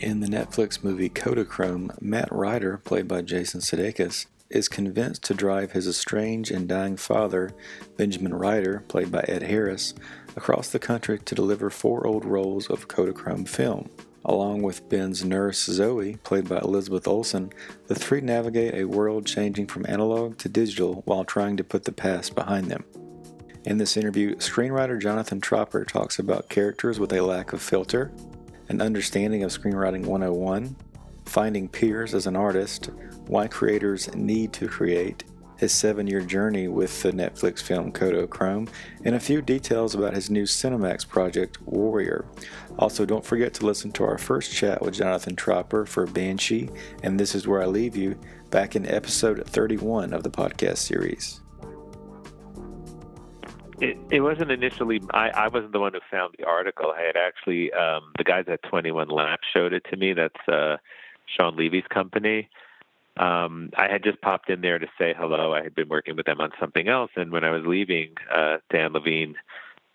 In 0.00 0.20
the 0.20 0.28
Netflix 0.28 0.82
movie 0.82 1.10
Kodachrome, 1.10 2.00
Matt 2.00 2.32
Ryder, 2.32 2.78
played 2.78 3.06
by 3.06 3.20
Jason 3.20 3.60
Sudeikis, 3.60 4.24
is 4.48 4.66
convinced 4.66 5.22
to 5.24 5.34
drive 5.34 5.72
his 5.72 5.86
estranged 5.86 6.50
and 6.50 6.66
dying 6.66 6.96
father, 6.96 7.50
Benjamin 7.98 8.32
Ryder, 8.32 8.82
played 8.88 9.12
by 9.12 9.20
Ed 9.28 9.42
Harris, 9.42 9.92
across 10.34 10.70
the 10.70 10.78
country 10.78 11.18
to 11.18 11.34
deliver 11.34 11.68
four 11.68 12.06
old 12.06 12.24
rolls 12.24 12.70
of 12.70 12.88
Kodachrome 12.88 13.46
film. 13.46 13.90
Along 14.24 14.62
with 14.62 14.88
Ben's 14.88 15.22
nurse 15.22 15.62
Zoe, 15.64 16.16
played 16.24 16.48
by 16.48 16.60
Elizabeth 16.60 17.06
Olsen, 17.06 17.52
the 17.86 17.94
three 17.94 18.22
navigate 18.22 18.72
a 18.72 18.86
world 18.86 19.26
changing 19.26 19.66
from 19.66 19.84
analog 19.86 20.38
to 20.38 20.48
digital 20.48 21.02
while 21.04 21.26
trying 21.26 21.58
to 21.58 21.64
put 21.64 21.84
the 21.84 21.92
past 21.92 22.34
behind 22.34 22.70
them. 22.70 22.84
In 23.66 23.76
this 23.76 23.98
interview, 23.98 24.36
screenwriter 24.36 24.98
Jonathan 24.98 25.42
Tropper 25.42 25.84
talks 25.84 26.18
about 26.18 26.48
characters 26.48 26.98
with 26.98 27.12
a 27.12 27.20
lack 27.20 27.52
of 27.52 27.60
filter, 27.60 28.10
an 28.70 28.80
understanding 28.80 29.42
of 29.42 29.50
screenwriting 29.50 30.06
101, 30.06 30.76
finding 31.24 31.68
peers 31.68 32.14
as 32.14 32.28
an 32.28 32.36
artist, 32.36 32.88
why 33.26 33.48
creators 33.48 34.14
need 34.14 34.52
to 34.52 34.68
create, 34.68 35.24
his 35.56 35.72
seven 35.72 36.06
year 36.06 36.20
journey 36.20 36.68
with 36.68 37.02
the 37.02 37.10
Netflix 37.10 37.60
film 37.60 37.90
Kodachrome, 37.90 38.68
and 39.04 39.16
a 39.16 39.20
few 39.20 39.42
details 39.42 39.96
about 39.96 40.14
his 40.14 40.30
new 40.30 40.44
Cinemax 40.44 41.06
project, 41.06 41.60
Warrior. 41.62 42.24
Also, 42.78 43.04
don't 43.04 43.24
forget 43.24 43.52
to 43.54 43.66
listen 43.66 43.90
to 43.90 44.04
our 44.04 44.18
first 44.18 44.52
chat 44.52 44.80
with 44.80 44.94
Jonathan 44.94 45.34
Tropper 45.34 45.84
for 45.84 46.06
Banshee, 46.06 46.70
and 47.02 47.18
This 47.18 47.34
Is 47.34 47.48
Where 47.48 47.62
I 47.62 47.66
Leave 47.66 47.96
You, 47.96 48.16
back 48.50 48.76
in 48.76 48.86
episode 48.86 49.44
31 49.48 50.12
of 50.12 50.22
the 50.22 50.30
podcast 50.30 50.78
series. 50.78 51.39
It, 53.80 53.96
it 54.10 54.20
wasn't 54.20 54.50
initially. 54.50 55.00
I, 55.14 55.30
I 55.30 55.48
wasn't 55.48 55.72
the 55.72 55.80
one 55.80 55.94
who 55.94 56.00
found 56.10 56.34
the 56.38 56.44
article. 56.44 56.92
I 56.94 57.00
had 57.00 57.16
actually 57.16 57.72
um, 57.72 58.12
the 58.18 58.24
guys 58.24 58.44
at 58.48 58.62
Twenty 58.62 58.90
One 58.90 59.08
Laps 59.08 59.46
showed 59.54 59.72
it 59.72 59.84
to 59.90 59.96
me. 59.96 60.12
That's 60.12 60.48
uh, 60.48 60.76
Shawn 61.24 61.56
Levy's 61.56 61.86
company. 61.88 62.50
Um, 63.16 63.70
I 63.76 63.90
had 63.90 64.04
just 64.04 64.20
popped 64.20 64.50
in 64.50 64.60
there 64.60 64.78
to 64.78 64.86
say 64.98 65.14
hello. 65.16 65.54
I 65.54 65.62
had 65.62 65.74
been 65.74 65.88
working 65.88 66.14
with 66.14 66.26
them 66.26 66.40
on 66.40 66.50
something 66.60 66.88
else, 66.88 67.10
and 67.16 67.32
when 67.32 67.44
I 67.44 67.50
was 67.50 67.62
leaving, 67.66 68.14
uh, 68.34 68.58
Dan 68.70 68.92
Levine, 68.92 69.34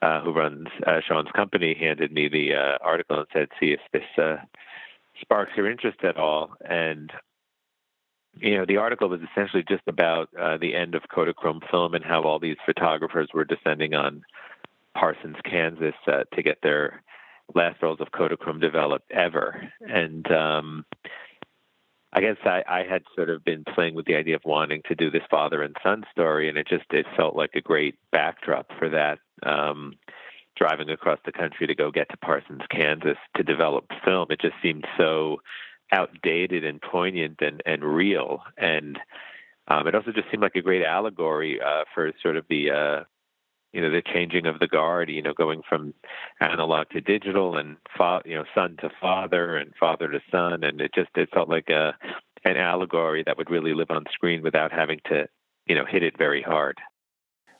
uh, 0.01 0.21
who 0.21 0.33
runs 0.33 0.67
uh, 0.85 1.01
Shawn's 1.07 1.31
company, 1.35 1.75
handed 1.79 2.11
me 2.11 2.27
the 2.27 2.55
uh, 2.55 2.77
article 2.83 3.19
and 3.19 3.27
said, 3.33 3.49
"See 3.59 3.71
if 3.71 3.79
this 3.93 4.03
uh, 4.17 4.37
sparks 5.21 5.51
your 5.55 5.69
interest 5.69 6.03
at 6.03 6.17
all." 6.17 6.55
And 6.67 7.11
you 8.39 8.57
know, 8.57 8.65
the 8.65 8.77
article 8.77 9.09
was 9.09 9.21
essentially 9.31 9.63
just 9.67 9.83
about 9.87 10.29
uh, 10.39 10.57
the 10.57 10.75
end 10.75 10.95
of 10.95 11.03
Kodachrome 11.03 11.61
film 11.69 11.93
and 11.93 12.03
how 12.03 12.23
all 12.23 12.39
these 12.39 12.57
photographers 12.65 13.29
were 13.33 13.45
descending 13.45 13.93
on 13.93 14.23
Parsons, 14.93 15.37
Kansas, 15.43 15.95
uh, 16.07 16.23
to 16.33 16.43
get 16.43 16.59
their 16.61 17.01
last 17.53 17.81
rolls 17.81 18.01
of 18.01 18.11
Kodachrome 18.11 18.59
developed 18.59 19.11
ever. 19.11 19.71
And 19.81 20.29
um, 20.31 20.85
I 22.11 22.21
guess 22.21 22.37
I, 22.43 22.63
I 22.67 22.83
had 22.89 23.03
sort 23.15 23.29
of 23.29 23.43
been 23.43 23.63
playing 23.75 23.93
with 23.93 24.05
the 24.05 24.15
idea 24.15 24.35
of 24.35 24.41
wanting 24.45 24.81
to 24.87 24.95
do 24.95 25.11
this 25.11 25.23
father 25.29 25.61
and 25.61 25.75
son 25.83 26.03
story, 26.11 26.49
and 26.49 26.57
it 26.57 26.67
just 26.67 26.85
it 26.91 27.05
felt 27.15 27.35
like 27.35 27.51
a 27.55 27.61
great 27.61 27.95
backdrop 28.11 28.67
for 28.79 28.89
that. 28.89 29.19
Um, 29.43 29.95
driving 30.55 30.89
across 30.89 31.19
the 31.25 31.31
country 31.33 31.67
to 31.67 31.75
go 31.75 31.91
get 31.91 32.09
to 32.09 32.17
Parsons, 32.17 32.61
Kansas, 32.71 33.17
to 33.35 33.43
develop 33.43 33.85
film, 34.05 34.27
it 34.29 34.39
just 34.39 34.55
seemed 34.63 34.85
so 34.97 35.41
outdated 35.91 36.65
and 36.65 36.81
poignant 36.81 37.39
and, 37.41 37.61
and 37.65 37.83
real. 37.83 38.41
And 38.57 38.99
um, 39.67 39.87
it 39.87 39.95
also 39.95 40.11
just 40.11 40.29
seemed 40.31 40.43
like 40.43 40.55
a 40.55 40.61
great 40.61 40.83
allegory 40.83 41.59
uh, 41.61 41.83
for 41.93 42.11
sort 42.21 42.37
of 42.37 42.45
the 42.49 42.71
uh, 42.71 43.03
you 43.73 43.81
know 43.81 43.91
the 43.91 44.01
changing 44.13 44.45
of 44.45 44.59
the 44.59 44.67
guard. 44.67 45.09
You 45.09 45.21
know, 45.21 45.33
going 45.33 45.61
from 45.67 45.93
analog 46.39 46.89
to 46.89 47.01
digital 47.01 47.57
and 47.57 47.77
fa- 47.97 48.21
you 48.25 48.35
know 48.35 48.45
son 48.53 48.77
to 48.81 48.89
father 49.01 49.57
and 49.57 49.73
father 49.79 50.07
to 50.09 50.19
son. 50.31 50.63
And 50.63 50.81
it 50.81 50.91
just 50.93 51.09
it 51.15 51.29
felt 51.33 51.49
like 51.49 51.69
a 51.69 51.93
an 52.43 52.57
allegory 52.57 53.23
that 53.25 53.37
would 53.37 53.49
really 53.49 53.73
live 53.73 53.89
on 53.89 54.05
screen 54.13 54.43
without 54.43 54.71
having 54.71 54.99
to 55.07 55.27
you 55.65 55.75
know 55.75 55.85
hit 55.85 56.03
it 56.03 56.17
very 56.17 56.41
hard. 56.41 56.77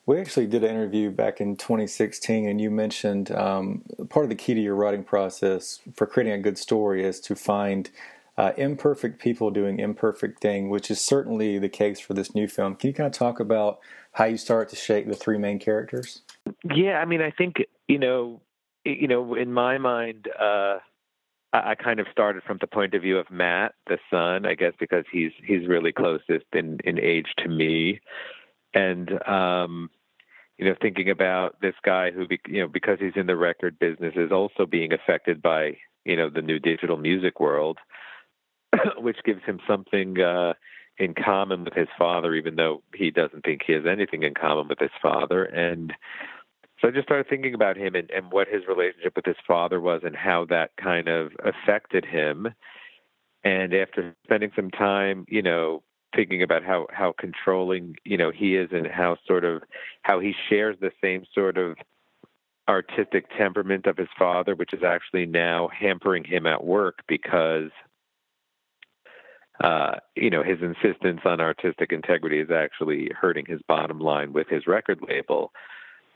We 0.07 0.19
actually 0.19 0.46
did 0.46 0.63
an 0.63 0.69
interview 0.69 1.09
back 1.09 1.42
in 1.42 1.56
2016, 1.56 2.47
and 2.47 2.62
you 2.62 2.69
mentioned 2.69 3.31
um, 3.31 3.81
part 4.09 4.24
of 4.24 4.30
the 4.30 4.36
key 4.36 4.53
to 4.53 4.62
your 4.62 4.75
writing 4.75 5.03
process 5.03 5.80
for 5.96 6.06
creating 6.06 6.34
a 6.34 6.38
good 6.38 6.59
story 6.59 7.03
is 7.03 7.19
to 7.22 7.36
find 7.36 7.90
uh, 8.38 8.51
imperfect 8.57 9.19
people 9.19 9.50
doing 9.50 9.79
imperfect 9.79 10.41
things, 10.41 10.69
which 10.69 10.91
is 10.91 11.00
certainly 11.00 11.57
the 11.57 11.69
case 11.69 12.00
for 12.00 12.13
this 12.13 12.35
new 12.35 12.47
film. 12.47 12.75
Can 12.75 12.90
you 12.90 12.94
kind 12.94 13.07
of 13.07 13.13
talk 13.13 13.40
about 13.40 13.79
how 14.13 14.25
you 14.25 14.38
start 14.38 14.69
to 14.69 14.75
shape 14.75 15.07
the 15.07 15.16
three 15.16 15.38
main 15.38 15.59
characters? 15.59 16.22
Yeah, 16.63 17.00
I 17.00 17.06
mean, 17.06 17.22
I 17.22 17.31
think 17.31 17.57
you 17.88 18.00
know, 18.00 18.41
you 18.84 19.07
know, 19.07 19.35
in 19.35 19.53
my 19.53 19.78
mind, 19.78 20.28
uh, 20.40 20.79
I, 21.53 21.72
I 21.72 21.75
kind 21.75 22.00
of 22.00 22.07
started 22.12 22.44
from 22.44 22.57
the 22.59 22.68
point 22.68 22.94
of 22.94 23.01
view 23.01 23.18
of 23.18 23.31
Matt, 23.31 23.74
the 23.88 23.97
son, 24.12 24.45
I 24.45 24.56
guess, 24.56 24.74
because 24.79 25.06
he's 25.12 25.31
he's 25.45 25.68
really 25.68 25.94
closest 25.94 26.45
in 26.53 26.79
in 26.84 27.00
age 27.00 27.28
to 27.38 27.47
me, 27.47 28.01
and 28.74 29.09
um, 29.28 29.90
you 30.57 30.66
know, 30.66 30.75
thinking 30.81 31.09
about 31.09 31.56
this 31.62 31.75
guy 31.85 32.12
who, 32.12 32.25
you 32.47 32.62
know, 32.62 32.68
because 32.68 32.97
he's 33.00 33.16
in 33.16 33.28
the 33.28 33.35
record 33.35 33.79
business, 33.79 34.13
is 34.18 34.31
also 34.31 34.66
being 34.66 34.91
affected 34.91 35.41
by 35.41 35.78
you 36.03 36.18
know 36.18 36.29
the 36.29 36.41
new 36.41 36.59
digital 36.59 36.97
music 36.97 37.40
world 37.40 37.78
which 38.97 39.18
gives 39.24 39.44
him 39.44 39.59
something 39.68 40.19
uh, 40.19 40.53
in 40.97 41.13
common 41.13 41.63
with 41.63 41.74
his 41.74 41.88
father, 41.97 42.34
even 42.34 42.56
though 42.56 42.81
he 42.94 43.12
doesn't 43.12 43.44
think 43.44 43.62
he 43.66 43.74
has 43.74 43.86
anything 43.86 44.24
in 44.24 44.34
common 44.34 44.68
with 44.68 44.80
his 44.80 44.91
father. 45.02 45.44
And 45.44 45.94
so 46.81 46.88
I 46.88 46.92
just 46.92 47.06
started 47.07 47.27
thinking 47.30 47.54
about 47.54 47.77
him 47.77 47.95
and, 47.95 48.10
and 48.12 48.31
what 48.31 48.48
his 48.48 48.63
relationship 48.68 49.16
with 49.16 49.25
his 49.25 49.36
father 49.48 49.80
was 49.80 50.01
and 50.04 50.16
how 50.16 50.45
that 50.45 50.72
kind 50.81 51.07
of 51.07 51.31
affected 51.44 52.06
him. 52.06 52.48
And 53.44 53.74
after 53.74 54.16
spending 54.24 54.51
some 54.56 54.72
time, 54.72 55.25
you 55.30 55.42
know, 55.42 55.83
thinking 56.16 56.42
about 56.42 56.63
how 56.63 56.88
how 56.92 57.13
controlling 57.19 57.95
you 58.06 58.18
know 58.18 58.31
he 58.31 58.56
is 58.56 58.69
and 58.71 58.88
how 58.88 59.18
sort 59.28 59.44
of 59.44 59.62
how 60.04 60.19
he 60.19 60.33
shares 60.50 60.78
the 60.80 60.92
same 61.01 61.25
sort 61.33 61.57
of 61.57 61.75
artistic 62.68 63.25
temperament 63.38 63.86
of 63.86 63.98
his 63.98 64.07
father, 64.18 64.56
which 64.56 64.74
is 64.74 64.81
actually 64.83 65.25
now 65.25 65.69
hampering 65.78 66.24
him 66.24 66.48
at 66.48 66.63
work 66.63 67.00
because 67.07 67.69
uh, 69.62 69.96
you 70.16 70.30
know, 70.30 70.44
his 70.44 70.60
insistence 70.62 71.22
on 71.25 71.40
artistic 71.40 71.92
integrity 71.92 72.40
is 72.40 72.52
actually 72.52 73.10
hurting 73.19 73.46
his 73.46 73.62
bottom 73.68 74.00
line 74.00 74.34
with 74.34 74.48
his 74.50 74.68
record 74.68 75.00
label. 75.07 75.52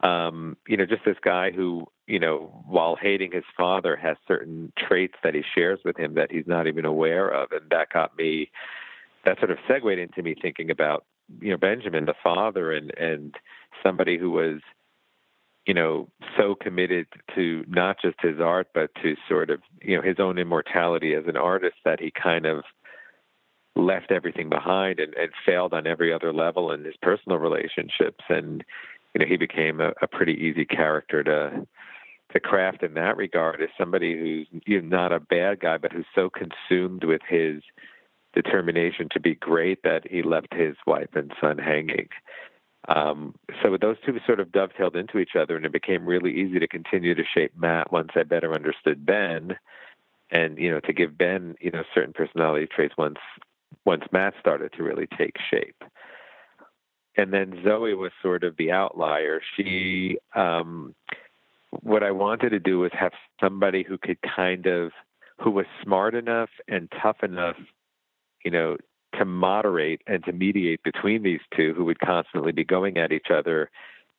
Um, 0.02 0.58
you 0.68 0.78
know, 0.78 0.86
just 0.86 1.06
this 1.06 1.18
guy 1.22 1.52
who, 1.52 1.86
you 2.08 2.20
know, 2.20 2.64
while 2.68 2.96
hating 2.96 3.32
his 3.32 3.44
father, 3.56 3.96
has 3.98 4.18
certain 4.28 4.72
traits 4.78 5.16
that 5.24 5.36
he 5.36 5.44
shares 5.56 5.80
with 5.84 5.98
him 5.98 6.16
that 6.16 6.32
he's 6.32 6.48
not 6.48 6.68
even 6.68 6.86
aware 6.86 7.30
of, 7.30 7.52
and 7.52 7.70
that 7.70 7.90
got 7.94 8.18
me. 8.18 8.50
That 9.26 9.40
sort 9.40 9.52
of 9.52 9.58
segued 9.68 10.00
into 10.00 10.24
me 10.24 10.36
thinking 10.42 10.72
about, 10.72 11.06
you 11.42 11.52
know, 11.52 11.58
Benjamin, 11.58 12.06
the 12.06 12.14
father, 12.24 12.72
and 12.72 12.98
and 12.98 13.36
somebody 13.84 14.18
who 14.18 14.32
was, 14.32 14.62
you 15.66 15.74
know, 15.74 16.08
so 16.38 16.56
committed 16.56 17.08
to 17.36 17.66
not 17.68 17.98
just 18.02 18.16
his 18.22 18.40
art, 18.40 18.68
but 18.74 18.92
to 19.04 19.16
sort 19.28 19.50
of, 19.50 19.62
you 19.82 19.98
know, 19.98 20.02
his 20.02 20.20
own 20.20 20.38
immortality 20.38 21.14
as 21.14 21.26
an 21.28 21.36
artist 21.36 21.76
that 21.84 22.00
he 22.00 22.12
kind 22.12 22.46
of 22.46 22.64
left 23.80 24.12
everything 24.12 24.50
behind 24.50 25.00
and, 25.00 25.14
and 25.16 25.31
failed 25.46 25.74
on 25.74 25.88
every 25.88 26.14
other 26.14 26.34
level 26.34 26.72
in 26.72 26.84
his 26.84 26.96
personal 27.02 27.38
relationships. 27.38 28.24
And, 28.30 28.64
you 29.14 29.20
know, 29.20 29.26
he 29.26 29.38
became 29.38 29.80
a, 29.81 29.94
a 30.02 30.08
pretty 30.08 30.34
easy 30.34 30.66
character 30.66 31.24
to 31.24 31.68
to 32.31 32.40
craft 32.40 32.84
in 32.84 32.94
that 32.94 33.18
regard 33.18 33.60
as 33.60 33.70
somebody 33.76 34.16
who's 34.16 34.62
you 34.68 34.80
know, 34.80 34.88
not 34.88 35.12
a 35.12 35.20
bad 35.20 35.60
guy, 35.60 35.78
but 35.78 35.92
who's 35.92 36.06
so 36.14 36.30
consumed 36.30 37.04
with 37.04 37.22
his 37.28 37.64
determination 38.34 39.08
to 39.12 39.20
be 39.20 39.34
great 39.34 39.81
that 39.84 40.04
he 40.10 40.22
left 40.22 40.54
his 40.54 40.76
wife 40.86 41.10
and 41.16 41.34
son 41.42 41.58
hanging. 41.58 42.08
Um, 42.88 43.36
so 43.62 43.78
those 43.80 43.98
two 44.06 44.18
sort 44.26 44.40
of 44.40 44.52
dovetailed 44.52 44.96
into 44.96 45.18
each 45.18 45.36
other, 45.40 45.56
and 45.56 45.66
it 45.66 45.72
became 45.72 46.06
really 46.06 46.31
easy 46.31 46.60
to 46.60 46.68
continue 46.68 47.14
to 47.14 47.24
shape 47.24 47.52
Matt 47.58 47.92
once 47.92 48.12
I 48.16 48.24
better 48.24 48.54
understood 48.54 49.06
Ben, 49.06 49.58
and 50.31 50.58
you 50.58 50.72
know 50.72 50.80
to 50.81 50.94
give 50.94 51.18
Ben 51.18 51.56
you 51.60 51.72
know 51.72 51.84
certain 51.94 52.14
personality 52.14 52.68
traits 52.68 52.96
once 52.98 53.18
once 53.86 54.04
Matt 54.12 54.33
started 54.39 54.74
to 54.74 54.83
really 54.83 55.07
take 55.18 55.36
shape. 55.50 55.83
And 57.18 57.33
then 57.33 57.62
Zoe 57.63 57.94
was 57.95 58.12
sort 58.21 58.44
of 58.44 58.56
the 58.57 58.71
outlier. 58.71 59.42
She 59.56 60.18
um, 60.36 60.95
what 61.71 62.04
I 62.04 62.12
wanted 62.12 62.50
to 62.50 62.60
do 62.60 62.80
was 62.80 62.92
have 62.94 63.12
somebody 63.42 63.83
who 63.88 63.98
could 63.98 64.18
kind 64.36 64.66
of 64.66 64.92
who 65.42 65.51
was 65.51 65.66
smart 65.83 66.16
enough 66.16 66.50
and 66.68 66.92
tough 67.01 67.18
enough, 67.24 67.56
you 68.44 68.51
know, 68.51 68.77
to 69.18 69.25
moderate 69.25 70.01
and 70.06 70.24
to 70.25 70.33
mediate 70.33 70.83
between 70.83 71.24
these 71.24 71.39
two 71.56 71.74
who 71.74 71.86
would 71.86 72.00
constantly 72.00 72.51
be 72.51 72.63
going 72.63 72.98
at 72.98 73.12
each 73.12 73.27
other. 73.33 73.69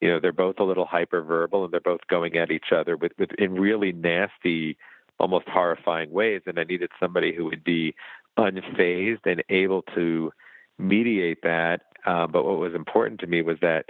You 0.01 0.09
know, 0.09 0.21
they're 0.21 0.33
both 0.33 0.59
a 0.59 0.65
little 0.65 0.87
hyperverbal 0.87 1.65
and 1.65 1.73
they're 1.73 1.81
both 1.81 2.01
going 2.09 2.37
at 2.37 2.51
each 2.51 2.73
other 2.75 2.97
with, 2.97 3.13
with 3.19 3.31
in 3.39 3.55
really 3.55 3.93
nasty, 3.93 4.79
almost 5.19 5.47
horrifying 5.49 6.11
ways. 6.11 6.41
And 6.47 6.59
I 6.59 6.65
needed 6.65 6.91
somebody 6.99 7.35
who 7.35 7.45
would 7.45 7.63
be 7.63 7.95
unfazed 8.39 9.27
and 9.27 9.43
able 9.49 9.83
to 9.95 10.33
mediate 10.79 11.43
that. 11.43 11.83
Uh, 12.07 12.27
but 12.27 12.45
what 12.45 12.59
was 12.59 12.75
important 12.75 13.21
to 13.21 13.27
me 13.27 13.43
was 13.43 13.59
that 13.61 13.87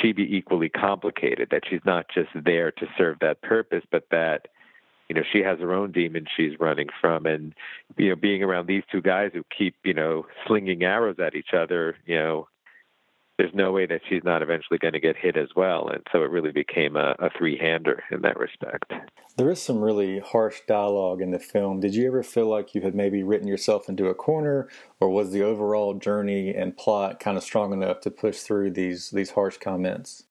she 0.00 0.12
be 0.12 0.36
equally 0.36 0.68
complicated, 0.68 1.48
that 1.50 1.62
she's 1.68 1.80
not 1.84 2.06
just 2.12 2.30
there 2.44 2.70
to 2.72 2.86
serve 2.96 3.18
that 3.20 3.42
purpose, 3.42 3.84
but 3.90 4.04
that, 4.10 4.48
you 5.08 5.14
know, 5.14 5.22
she 5.32 5.40
has 5.40 5.58
her 5.60 5.72
own 5.72 5.92
demons 5.92 6.28
she's 6.36 6.58
running 6.58 6.88
from. 7.00 7.26
And, 7.26 7.54
you 7.96 8.08
know, 8.08 8.16
being 8.16 8.42
around 8.42 8.66
these 8.66 8.84
two 8.90 9.02
guys 9.02 9.30
who 9.34 9.42
keep, 9.56 9.76
you 9.84 9.94
know, 9.94 10.26
slinging 10.46 10.82
arrows 10.82 11.16
at 11.24 11.34
each 11.34 11.52
other, 11.52 11.96
you 12.06 12.16
know, 12.16 12.48
there's 13.42 13.54
no 13.54 13.72
way 13.72 13.86
that 13.86 14.02
she's 14.08 14.22
not 14.22 14.40
eventually 14.40 14.78
going 14.78 14.92
to 14.92 15.00
get 15.00 15.16
hit 15.16 15.36
as 15.36 15.48
well. 15.56 15.88
And 15.88 16.06
so 16.12 16.22
it 16.22 16.30
really 16.30 16.52
became 16.52 16.94
a, 16.94 17.16
a 17.18 17.28
three 17.36 17.58
hander 17.58 18.04
in 18.12 18.20
that 18.22 18.38
respect. 18.38 18.92
There 19.36 19.50
is 19.50 19.60
some 19.60 19.80
really 19.80 20.20
harsh 20.20 20.60
dialogue 20.68 21.20
in 21.20 21.32
the 21.32 21.40
film. 21.40 21.80
Did 21.80 21.92
you 21.92 22.06
ever 22.06 22.22
feel 22.22 22.46
like 22.46 22.72
you 22.72 22.82
had 22.82 22.94
maybe 22.94 23.24
written 23.24 23.48
yourself 23.48 23.88
into 23.88 24.06
a 24.06 24.14
corner, 24.14 24.68
or 25.00 25.08
was 25.08 25.32
the 25.32 25.42
overall 25.42 25.94
journey 25.94 26.54
and 26.54 26.76
plot 26.76 27.18
kind 27.18 27.36
of 27.36 27.42
strong 27.42 27.72
enough 27.72 28.00
to 28.02 28.12
push 28.12 28.38
through 28.38 28.70
these 28.70 29.10
these 29.10 29.32
harsh 29.32 29.58
comments? 29.58 30.22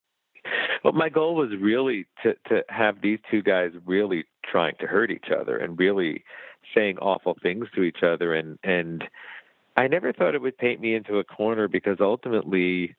Well, 0.82 0.94
my 0.94 1.10
goal 1.10 1.36
was 1.36 1.50
really 1.60 2.06
to 2.24 2.36
to 2.48 2.64
have 2.70 3.02
these 3.02 3.20
two 3.30 3.42
guys 3.42 3.72
really 3.86 4.24
trying 4.50 4.76
to 4.80 4.88
hurt 4.88 5.12
each 5.12 5.28
other 5.38 5.58
and 5.58 5.78
really 5.78 6.24
saying 6.74 6.98
awful 7.00 7.36
things 7.44 7.68
to 7.76 7.84
each 7.84 8.04
other 8.04 8.34
and 8.34 8.58
and 8.64 9.04
I 9.82 9.88
never 9.88 10.14
thought 10.14 10.36
it 10.36 10.42
would 10.44 10.60
paint 10.60 10.80
me 10.80 10.94
into 10.94 11.18
a 11.18 11.24
corner 11.24 11.68
because 11.68 11.98
ultimately, 12.00 12.96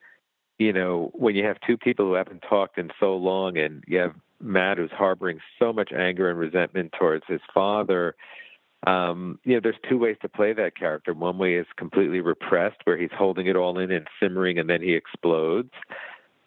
you 0.58 0.72
know, 0.72 1.12
when 1.14 1.36
you 1.36 1.44
have 1.44 1.58
two 1.64 1.76
people 1.76 2.06
who 2.06 2.14
haven't 2.14 2.40
talked 2.40 2.76
in 2.76 2.90
so 2.98 3.14
long 3.14 3.56
and 3.56 3.84
you 3.86 3.98
have 3.98 4.16
Matt 4.40 4.78
who's 4.78 4.90
harboring 4.90 5.38
so 5.60 5.72
much 5.72 5.92
anger 5.92 6.28
and 6.28 6.36
resentment 6.36 6.92
towards 6.98 7.22
his 7.28 7.40
father, 7.54 8.16
um, 8.84 9.38
you 9.44 9.54
know, 9.54 9.60
there's 9.62 9.76
two 9.88 9.96
ways 9.96 10.16
to 10.22 10.28
play 10.28 10.52
that 10.54 10.76
character. 10.76 11.14
One 11.14 11.38
way 11.38 11.54
is 11.54 11.66
completely 11.76 12.20
repressed, 12.20 12.78
where 12.82 12.98
he's 12.98 13.10
holding 13.16 13.46
it 13.46 13.54
all 13.54 13.78
in 13.78 13.92
and 13.92 14.08
simmering, 14.18 14.58
and 14.58 14.68
then 14.68 14.82
he 14.82 14.94
explodes. 14.94 15.70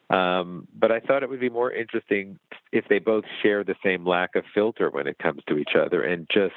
Um, 0.09 0.67
but 0.77 0.91
I 0.91 0.99
thought 0.99 1.23
it 1.23 1.29
would 1.29 1.39
be 1.39 1.49
more 1.49 1.71
interesting 1.71 2.39
if 2.73 2.83
they 2.89 2.99
both 2.99 3.23
share 3.41 3.63
the 3.63 3.75
same 3.81 4.05
lack 4.05 4.35
of 4.35 4.43
filter 4.53 4.89
when 4.89 5.07
it 5.07 5.17
comes 5.17 5.43
to 5.47 5.57
each 5.57 5.77
other 5.79 6.03
and 6.03 6.27
just 6.29 6.55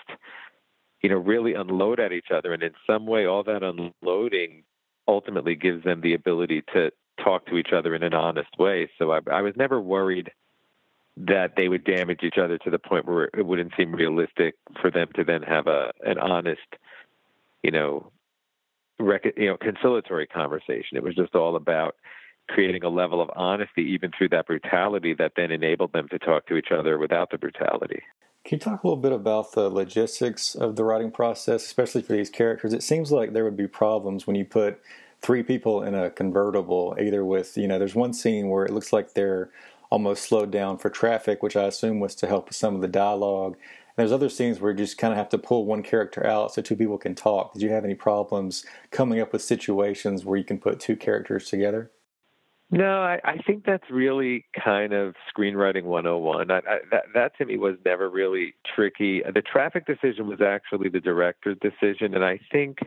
you 1.02 1.08
know, 1.08 1.16
really 1.16 1.54
unload 1.54 2.00
at 2.00 2.12
each 2.12 2.30
other. 2.34 2.52
And 2.52 2.62
in 2.62 2.72
some 2.86 3.06
way, 3.06 3.26
all 3.26 3.44
that 3.44 3.62
unloading 3.62 4.64
ultimately 5.06 5.54
gives 5.54 5.84
them 5.84 6.00
the 6.00 6.14
ability 6.14 6.62
to 6.74 6.90
talk 7.22 7.46
to 7.46 7.56
each 7.56 7.72
other 7.72 7.94
in 7.94 8.02
an 8.02 8.14
honest 8.14 8.50
way. 8.58 8.90
So 8.98 9.12
I, 9.12 9.20
I 9.30 9.42
was 9.42 9.54
never 9.56 9.80
worried 9.80 10.30
that 11.16 11.54
they 11.56 11.68
would 11.68 11.84
damage 11.84 12.20
each 12.22 12.38
other 12.38 12.58
to 12.58 12.70
the 12.70 12.78
point 12.78 13.06
where 13.06 13.30
it 13.36 13.44
wouldn't 13.44 13.72
seem 13.76 13.92
realistic 13.92 14.54
for 14.80 14.90
them 14.90 15.08
to 15.16 15.24
then 15.24 15.42
have 15.42 15.66
a 15.66 15.90
an 16.04 16.18
honest, 16.18 16.60
you 17.62 17.72
know, 17.72 18.12
rec- 19.00 19.36
you 19.36 19.46
know, 19.46 19.56
conciliatory 19.56 20.26
conversation. 20.26 20.96
It 20.96 21.02
was 21.02 21.16
just 21.16 21.34
all 21.34 21.56
about 21.56 21.96
creating 22.48 22.84
a 22.84 22.88
level 22.88 23.20
of 23.20 23.30
honesty, 23.34 23.82
even 23.82 24.12
through 24.16 24.28
that 24.30 24.46
brutality, 24.46 25.14
that 25.14 25.32
then 25.36 25.50
enabled 25.50 25.92
them 25.92 26.08
to 26.08 26.18
talk 26.18 26.46
to 26.46 26.56
each 26.56 26.68
other 26.70 26.98
without 26.98 27.30
the 27.30 27.38
brutality. 27.38 28.02
Can 28.48 28.56
you 28.56 28.60
talk 28.60 28.82
a 28.82 28.86
little 28.86 29.02
bit 29.02 29.12
about 29.12 29.52
the 29.52 29.68
logistics 29.68 30.54
of 30.54 30.76
the 30.76 30.82
writing 30.82 31.10
process, 31.10 31.66
especially 31.66 32.00
for 32.00 32.14
these 32.14 32.30
characters? 32.30 32.72
It 32.72 32.82
seems 32.82 33.12
like 33.12 33.34
there 33.34 33.44
would 33.44 33.58
be 33.58 33.68
problems 33.68 34.26
when 34.26 34.36
you 34.36 34.46
put 34.46 34.80
three 35.20 35.42
people 35.42 35.82
in 35.82 35.94
a 35.94 36.08
convertible, 36.08 36.96
either 36.98 37.26
with, 37.26 37.58
you 37.58 37.68
know, 37.68 37.78
there's 37.78 37.94
one 37.94 38.14
scene 38.14 38.48
where 38.48 38.64
it 38.64 38.72
looks 38.72 38.90
like 38.90 39.12
they're 39.12 39.50
almost 39.90 40.22
slowed 40.22 40.50
down 40.50 40.78
for 40.78 40.88
traffic, 40.88 41.42
which 41.42 41.56
I 41.56 41.64
assume 41.64 42.00
was 42.00 42.14
to 42.14 42.26
help 42.26 42.48
with 42.48 42.56
some 42.56 42.74
of 42.74 42.80
the 42.80 42.88
dialogue. 42.88 43.52
And 43.52 43.96
there's 43.96 44.12
other 44.12 44.30
scenes 44.30 44.60
where 44.60 44.70
you 44.70 44.78
just 44.78 44.96
kind 44.96 45.12
of 45.12 45.18
have 45.18 45.28
to 45.28 45.36
pull 45.36 45.66
one 45.66 45.82
character 45.82 46.26
out 46.26 46.54
so 46.54 46.62
two 46.62 46.74
people 46.74 46.96
can 46.96 47.14
talk. 47.14 47.52
Did 47.52 47.60
you 47.60 47.68
have 47.68 47.84
any 47.84 47.94
problems 47.94 48.64
coming 48.90 49.20
up 49.20 49.34
with 49.34 49.42
situations 49.42 50.24
where 50.24 50.38
you 50.38 50.44
can 50.44 50.58
put 50.58 50.80
two 50.80 50.96
characters 50.96 51.50
together? 51.50 51.90
No, 52.70 53.00
I, 53.00 53.18
I 53.24 53.38
think 53.38 53.64
that's 53.64 53.90
really 53.90 54.44
kind 54.64 54.92
of 54.92 55.14
screenwriting 55.34 55.84
101. 55.84 56.50
I, 56.50 56.56
I, 56.58 56.60
that, 56.90 57.04
that 57.14 57.38
to 57.38 57.46
me 57.46 57.56
was 57.56 57.76
never 57.84 58.10
really 58.10 58.54
tricky. 58.74 59.22
The 59.22 59.40
traffic 59.40 59.86
decision 59.86 60.26
was 60.26 60.42
actually 60.42 60.90
the 60.90 61.00
director's 61.00 61.56
decision, 61.60 62.14
and 62.14 62.24
I 62.24 62.38
think 62.52 62.80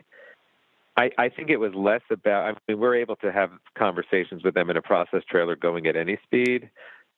I, 0.96 1.10
I 1.18 1.28
think 1.30 1.50
it 1.50 1.56
was 1.56 1.72
less 1.74 2.02
about. 2.10 2.54
I 2.54 2.58
mean, 2.68 2.78
we're 2.78 2.96
able 2.96 3.16
to 3.16 3.32
have 3.32 3.50
conversations 3.76 4.44
with 4.44 4.54
them 4.54 4.70
in 4.70 4.76
a 4.76 4.82
process 4.82 5.22
trailer 5.28 5.56
going 5.56 5.86
at 5.86 5.96
any 5.96 6.18
speed 6.24 6.70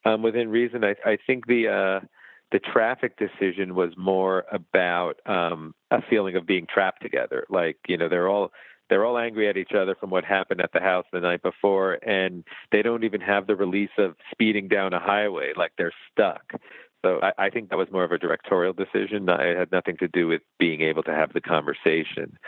um, 0.06 0.22
within 0.22 0.48
reason. 0.48 0.84
I, 0.84 0.94
I 1.04 1.18
think 1.26 1.46
the 1.46 1.68
uh, 1.68 2.06
the 2.52 2.60
traffic 2.60 3.18
decision 3.18 3.74
was 3.74 3.92
more 3.96 4.44
about 4.52 5.20
um, 5.26 5.74
a 5.90 6.00
feeling 6.08 6.36
of 6.36 6.46
being 6.46 6.66
trapped 6.72 7.02
together. 7.02 7.44
Like 7.50 7.78
you 7.88 7.98
know, 7.98 8.08
they're 8.08 8.28
all 8.28 8.52
they're 8.88 9.04
all 9.04 9.18
angry 9.18 9.48
at 9.48 9.56
each 9.56 9.72
other 9.72 9.94
from 9.94 10.10
what 10.10 10.24
happened 10.24 10.60
at 10.60 10.72
the 10.72 10.80
house 10.80 11.06
the 11.12 11.20
night 11.20 11.42
before, 11.42 11.94
and 12.06 12.44
they 12.72 12.82
don't 12.82 13.04
even 13.04 13.20
have 13.20 13.46
the 13.46 13.56
release 13.56 13.90
of 13.98 14.16
speeding 14.30 14.68
down 14.68 14.92
a 14.92 15.00
highway. 15.00 15.52
Like 15.56 15.72
they're 15.78 15.94
stuck. 16.12 16.52
So 17.04 17.20
I, 17.22 17.46
I 17.46 17.50
think 17.50 17.70
that 17.70 17.78
was 17.78 17.88
more 17.92 18.04
of 18.04 18.12
a 18.12 18.18
directorial 18.18 18.72
decision. 18.72 19.28
It 19.28 19.58
had 19.58 19.72
nothing 19.72 19.96
to 19.98 20.08
do 20.08 20.26
with 20.26 20.42
being 20.58 20.80
able 20.80 21.02
to 21.04 21.12
have 21.12 21.32
the 21.32 21.40
conversation. 21.40 22.38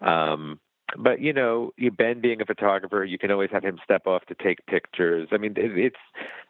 Um, 0.00 0.60
but 0.96 1.20
you 1.20 1.32
know, 1.32 1.72
Ben 1.96 2.20
being 2.20 2.40
a 2.40 2.44
photographer, 2.44 3.04
you 3.04 3.18
can 3.18 3.30
always 3.30 3.50
have 3.50 3.64
him 3.64 3.78
step 3.82 4.06
off 4.06 4.24
to 4.26 4.34
take 4.34 4.64
pictures. 4.66 5.28
I 5.32 5.38
mean, 5.38 5.54
it's 5.56 5.96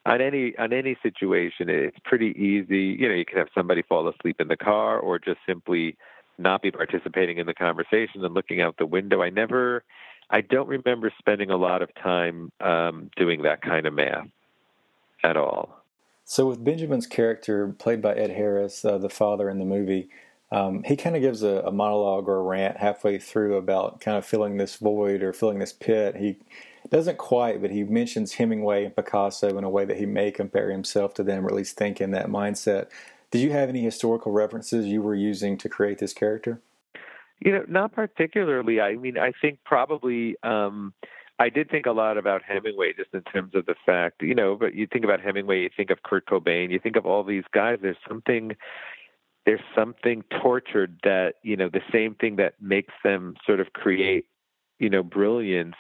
on 0.04 0.20
any 0.20 0.56
on 0.58 0.72
any 0.72 0.96
situation, 1.02 1.68
it's 1.70 1.96
pretty 2.04 2.34
easy. 2.36 2.96
You 2.98 3.08
know, 3.08 3.14
you 3.14 3.24
can 3.24 3.38
have 3.38 3.48
somebody 3.54 3.82
fall 3.82 4.08
asleep 4.08 4.40
in 4.40 4.48
the 4.48 4.56
car, 4.56 4.98
or 4.98 5.18
just 5.18 5.38
simply 5.46 5.96
not 6.38 6.62
be 6.62 6.70
participating 6.70 7.38
in 7.38 7.46
the 7.46 7.54
conversation 7.54 8.24
and 8.24 8.34
looking 8.34 8.60
out 8.60 8.76
the 8.78 8.86
window. 8.86 9.22
I 9.22 9.30
never, 9.30 9.84
I 10.30 10.40
don't 10.40 10.68
remember 10.68 11.12
spending 11.18 11.50
a 11.50 11.56
lot 11.56 11.82
of 11.82 11.94
time 11.94 12.50
um, 12.60 13.10
doing 13.16 13.42
that 13.42 13.62
kind 13.62 13.86
of 13.86 13.94
math 13.94 14.26
at 15.22 15.36
all. 15.36 15.84
So, 16.24 16.46
with 16.46 16.64
Benjamin's 16.64 17.06
character 17.06 17.68
played 17.78 18.00
by 18.00 18.14
Ed 18.14 18.30
Harris, 18.30 18.84
uh, 18.84 18.96
the 18.96 19.10
father 19.10 19.50
in 19.50 19.58
the 19.58 19.66
movie, 19.66 20.08
um, 20.50 20.82
he 20.84 20.96
kind 20.96 21.16
of 21.16 21.22
gives 21.22 21.42
a, 21.42 21.62
a, 21.66 21.72
monologue 21.72 22.28
or 22.28 22.36
a 22.36 22.42
rant 22.42 22.76
halfway 22.76 23.18
through 23.18 23.56
about 23.56 24.00
kind 24.00 24.16
of 24.16 24.24
filling 24.24 24.56
this 24.56 24.76
void 24.76 25.22
or 25.22 25.32
filling 25.32 25.58
this 25.58 25.72
pit. 25.72 26.16
He 26.16 26.38
doesn't 26.90 27.18
quite, 27.18 27.60
but 27.60 27.70
he 27.70 27.84
mentions 27.84 28.34
Hemingway 28.34 28.84
and 28.84 28.94
Picasso 28.94 29.58
in 29.58 29.64
a 29.64 29.70
way 29.70 29.84
that 29.84 29.96
he 29.96 30.06
may 30.06 30.30
compare 30.30 30.70
himself 30.70 31.12
to 31.14 31.22
them, 31.22 31.44
or 31.44 31.48
at 31.48 31.54
least 31.54 31.76
think 31.76 32.00
in 32.00 32.12
that 32.12 32.28
mindset. 32.28 32.88
Did 33.34 33.40
you 33.42 33.50
have 33.50 33.68
any 33.68 33.82
historical 33.82 34.30
references 34.30 34.86
you 34.86 35.02
were 35.02 35.16
using 35.16 35.58
to 35.58 35.68
create 35.68 35.98
this 35.98 36.12
character? 36.12 36.62
You 37.40 37.50
know, 37.50 37.64
not 37.66 37.92
particularly. 37.92 38.80
I 38.80 38.94
mean, 38.94 39.18
I 39.18 39.32
think 39.42 39.58
probably 39.64 40.36
um, 40.44 40.94
I 41.40 41.48
did 41.48 41.68
think 41.68 41.86
a 41.86 41.90
lot 41.90 42.16
about 42.16 42.42
Hemingway 42.44 42.92
just 42.92 43.12
in 43.12 43.22
terms 43.22 43.56
of 43.56 43.66
the 43.66 43.74
fact, 43.84 44.22
you 44.22 44.36
know, 44.36 44.54
but 44.54 44.76
you 44.76 44.86
think 44.86 45.04
about 45.04 45.20
Hemingway, 45.20 45.62
you 45.62 45.70
think 45.76 45.90
of 45.90 46.04
Kurt 46.04 46.26
Cobain, 46.26 46.70
you 46.70 46.78
think 46.78 46.94
of 46.94 47.06
all 47.06 47.24
these 47.24 47.42
guys. 47.52 47.80
There's 47.82 47.96
something, 48.08 48.52
there's 49.46 49.64
something 49.74 50.22
tortured 50.40 51.00
that 51.02 51.34
you 51.42 51.56
know 51.56 51.68
the 51.68 51.82
same 51.90 52.14
thing 52.14 52.36
that 52.36 52.54
makes 52.62 52.94
them 53.02 53.34
sort 53.44 53.58
of 53.58 53.72
create, 53.72 54.26
you 54.78 54.88
know, 54.88 55.02
brilliance 55.02 55.74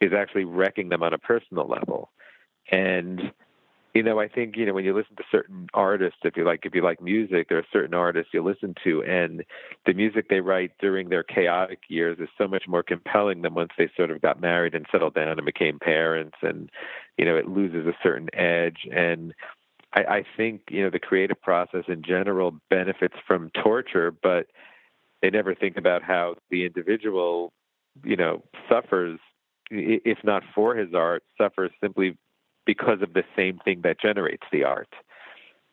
is 0.00 0.14
actually 0.14 0.46
wrecking 0.46 0.88
them 0.88 1.02
on 1.02 1.12
a 1.12 1.18
personal 1.18 1.68
level. 1.68 2.12
and 2.72 3.30
you 3.98 4.04
know, 4.04 4.20
I 4.20 4.28
think 4.28 4.56
you 4.56 4.64
know 4.64 4.74
when 4.74 4.84
you 4.84 4.94
listen 4.94 5.16
to 5.16 5.24
certain 5.28 5.66
artists, 5.74 6.20
if 6.22 6.36
you 6.36 6.44
like, 6.44 6.64
if 6.64 6.72
you 6.72 6.84
like 6.84 7.02
music, 7.02 7.48
there 7.48 7.58
are 7.58 7.66
certain 7.72 7.94
artists 7.94 8.32
you 8.32 8.44
listen 8.44 8.76
to, 8.84 9.02
and 9.02 9.42
the 9.86 9.92
music 9.92 10.28
they 10.28 10.38
write 10.38 10.70
during 10.80 11.08
their 11.08 11.24
chaotic 11.24 11.80
years 11.88 12.16
is 12.20 12.28
so 12.38 12.46
much 12.46 12.68
more 12.68 12.84
compelling 12.84 13.42
than 13.42 13.54
once 13.54 13.72
they 13.76 13.90
sort 13.96 14.12
of 14.12 14.22
got 14.22 14.40
married 14.40 14.76
and 14.76 14.86
settled 14.92 15.14
down 15.14 15.36
and 15.36 15.44
became 15.44 15.80
parents, 15.80 16.36
and 16.42 16.70
you 17.16 17.24
know, 17.24 17.34
it 17.34 17.48
loses 17.48 17.88
a 17.88 17.98
certain 18.00 18.28
edge. 18.34 18.86
And 18.92 19.34
I, 19.92 20.00
I 20.04 20.24
think 20.36 20.60
you 20.70 20.84
know 20.84 20.90
the 20.90 21.00
creative 21.00 21.42
process 21.42 21.82
in 21.88 22.04
general 22.04 22.54
benefits 22.70 23.16
from 23.26 23.50
torture, 23.50 24.12
but 24.12 24.46
they 25.22 25.30
never 25.30 25.56
think 25.56 25.76
about 25.76 26.04
how 26.04 26.36
the 26.50 26.64
individual, 26.64 27.52
you 28.04 28.14
know, 28.14 28.44
suffers 28.68 29.18
if 29.70 30.18
not 30.22 30.44
for 30.54 30.76
his 30.76 30.94
art, 30.94 31.24
suffers 31.36 31.72
simply 31.82 32.16
because 32.68 33.00
of 33.00 33.14
the 33.14 33.24
same 33.34 33.58
thing 33.64 33.80
that 33.82 33.98
generates 33.98 34.46
the 34.52 34.62
art. 34.62 34.92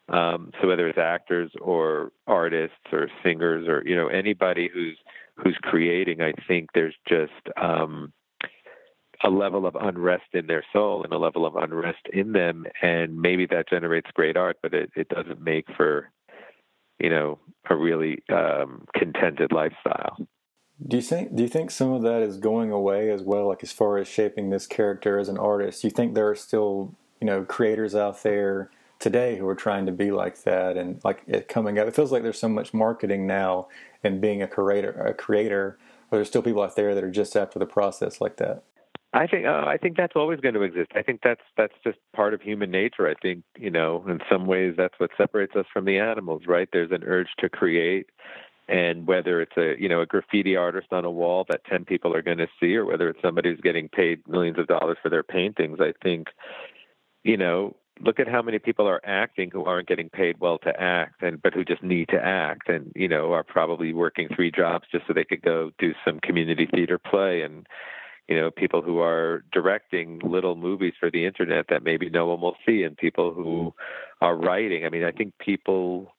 Um, 0.08 0.52
so 0.62 0.70
whether 0.70 0.88
it's 0.88 0.98
actors 0.98 1.52
or 1.60 2.14
artists 2.26 2.88
or 2.94 3.10
singers 3.22 3.68
or 3.68 3.84
you 3.86 3.98
know 3.98 4.08
anybody 4.08 4.70
who's 4.74 4.98
who's 5.36 5.58
creating, 5.62 6.22
I 6.22 6.32
think 6.48 6.70
there's 6.74 6.96
just 7.06 7.34
um, 7.62 8.14
a 9.26 9.30
level 9.30 9.66
of 9.66 9.76
unrest 9.76 10.30
in 10.32 10.48
their 10.48 10.64
soul 10.72 11.04
and 11.04 11.12
a 11.12 11.18
level 11.18 11.46
of 11.46 11.58
unrest 11.58 12.08
in 12.14 12.32
them, 12.32 12.66
and 12.82 13.20
maybe 13.20 13.46
that 13.48 13.68
generates 13.70 14.10
great 14.14 14.38
art, 14.38 14.58
but 14.64 14.74
it, 14.74 14.90
it 14.96 15.10
doesn't 15.10 15.42
make 15.42 15.66
for 15.76 16.10
you 17.00 17.10
know 17.10 17.40
a 17.70 17.76
really 17.76 18.24
um, 18.32 18.86
contented 18.96 19.52
lifestyle. 19.52 20.16
Do 20.84 20.98
you 20.98 21.04
think 21.04 21.36
do 21.36 21.44
you 21.44 21.50
think 21.50 21.72
some 21.72 21.94
of 21.94 22.02
that 22.02 22.22
is 22.22 22.38
going 22.38 22.72
away 22.72 23.10
as 23.10 23.22
well? 23.22 23.48
Like 23.48 23.64
as 23.64 23.72
far 23.72 23.98
as 23.98 24.08
shaping 24.08 24.50
this 24.50 24.68
character 24.68 25.18
as 25.18 25.30
an 25.30 25.38
artist, 25.38 25.84
you 25.84 25.90
think 25.90 26.14
there 26.14 26.30
are 26.30 26.36
still 26.36 26.94
you 27.22 27.28
know 27.28 27.44
creators 27.44 27.96
out 27.96 28.24
there 28.24 28.72
today 29.00 29.38
who 29.38 29.48
are 29.48 29.56
trying 29.56 29.86
to 29.86 29.92
be 29.92 30.12
like 30.12 30.44
that 30.44 30.76
and 30.78 31.02
like 31.04 31.22
it 31.28 31.48
coming 31.48 31.80
up? 31.80 31.88
It 31.88 31.96
feels 31.96 32.12
like 32.12 32.24
there's 32.24 32.40
so 32.40 32.50
much 32.50 32.74
marketing 32.74 33.26
now 33.26 33.68
and 34.04 34.20
being 34.20 34.42
a 34.42 34.48
creator 34.48 34.92
a 34.92 35.14
creator, 35.14 35.78
but 36.10 36.18
there's 36.18 36.28
still 36.28 36.42
people 36.42 36.62
out 36.62 36.76
there 36.76 36.94
that 36.94 37.04
are 37.04 37.12
just 37.12 37.38
after 37.38 37.58
the 37.58 37.66
process 37.66 38.20
like 38.20 38.36
that. 38.38 38.64
I 39.14 39.28
think 39.28 39.46
uh, 39.46 39.64
I 39.66 39.78
think 39.78 39.96
that's 39.96 40.18
always 40.18 40.42
going 40.42 40.56
to 40.56 40.64
exist. 40.64 40.92
I 40.94 41.02
think 41.02 41.22
that's 41.24 41.42
that's 41.56 41.74
just 41.86 42.00
part 42.14 42.34
of 42.34 42.42
human 42.42 42.70
nature. 42.70 43.08
I 43.08 43.14
think 43.22 43.46
you 43.58 43.72
know, 43.72 44.04
in 44.10 44.20
some 44.30 44.46
ways, 44.46 44.74
that's 44.76 44.96
what 44.98 45.10
separates 45.16 45.56
us 45.56 45.66
from 45.72 45.86
the 45.86 46.00
animals. 46.00 46.42
Right? 46.48 46.68
There's 46.74 46.92
an 46.92 47.04
urge 47.06 47.30
to 47.40 47.48
create 47.48 48.08
and 48.68 49.08
whether 49.08 49.42
it's 49.42 49.58
a 49.58 49.76
you 49.80 49.90
know 49.90 50.02
a 50.02 50.06
graffiti 50.06 50.56
artist 50.56 50.88
on 50.92 51.06
a 51.06 51.12
wall 51.12 51.46
that 51.50 51.66
10 51.66 51.86
people 51.86 52.16
are 52.16 52.22
going 52.22 52.38
to 52.38 52.48
see 52.60 52.76
or 52.76 52.86
whether 52.86 53.10
it's 53.10 53.22
somebody 53.22 53.50
who's 53.50 53.62
getting 53.62 53.90
paid 53.90 54.28
millions 54.28 54.58
of 54.58 54.68
dollars 54.68 54.98
for 55.02 55.10
their 55.10 55.24
paintings 55.24 55.80
i 55.80 55.94
think 56.04 56.28
you 57.24 57.38
know 57.38 57.76
look 58.02 58.20
at 58.20 58.28
how 58.28 58.42
many 58.42 58.60
people 58.60 58.88
are 58.88 59.02
acting 59.06 59.50
who 59.52 59.64
aren't 59.66 59.88
getting 59.88 60.10
paid 60.10 60.40
well 60.40 60.58
to 60.60 60.82
act 60.82 61.22
and 61.22 61.42
but 61.42 61.54
who 61.54 61.64
just 61.64 61.84
need 61.84 62.10
to 62.10 62.24
act. 62.24 62.70
And 62.70 62.92
you 62.96 63.08
know 63.08 63.34
are 63.34 63.44
probably 63.44 63.94
working 63.94 64.28
three 64.36 64.52
jobs 64.52 64.86
just 64.92 65.08
so 65.08 65.14
they 65.14 65.24
could 65.24 65.42
go 65.42 65.72
do 65.80 65.94
some 66.04 66.20
community 66.20 66.68
theater 66.70 66.98
play. 66.98 67.42
And 67.42 67.66
you 68.28 68.36
know 68.36 68.52
people 68.52 68.82
who 68.82 69.00
are 69.00 69.44
directing 69.52 70.20
little 70.20 70.56
movies 70.56 70.94
for 71.00 71.10
the 71.10 71.26
internet 71.26 71.66
that 71.70 71.84
maybe 71.84 72.10
no 72.10 72.26
one 72.26 72.42
will 72.42 72.58
see 72.66 72.84
and 72.84 72.98
people 72.98 73.34
who 73.34 73.74
are 74.22 74.36
writing. 74.36 74.86
I 74.86 74.90
mean 74.90 75.04
i 75.04 75.12
think 75.12 75.38
people 75.40 76.12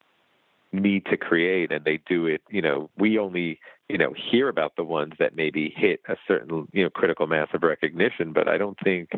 need 0.71 1.05
to 1.05 1.17
create 1.17 1.71
and 1.71 1.85
they 1.85 1.99
do 2.07 2.25
it 2.25 2.41
you 2.49 2.61
know 2.61 2.89
we 2.97 3.17
only 3.17 3.59
you 3.87 3.97
know 3.97 4.13
hear 4.13 4.49
about 4.49 4.75
the 4.75 4.83
ones 4.83 5.13
that 5.17 5.35
maybe 5.35 5.73
hit 5.75 6.01
a 6.09 6.15
certain 6.27 6.67
you 6.73 6.83
know 6.83 6.89
critical 6.89 7.25
mass 7.25 7.47
of 7.53 7.63
recognition 7.63 8.33
but 8.33 8.47
i 8.47 8.57
don't 8.57 8.77
think 8.83 9.09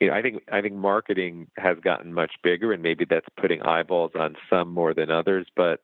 you 0.00 0.06
know 0.06 0.14
i 0.14 0.22
think 0.22 0.42
i 0.52 0.60
think 0.60 0.74
marketing 0.74 1.48
has 1.56 1.76
gotten 1.82 2.14
much 2.14 2.32
bigger 2.42 2.72
and 2.72 2.82
maybe 2.82 3.04
that's 3.04 3.26
putting 3.40 3.60
eyeballs 3.62 4.12
on 4.14 4.36
some 4.48 4.72
more 4.72 4.94
than 4.94 5.10
others 5.10 5.46
but 5.56 5.80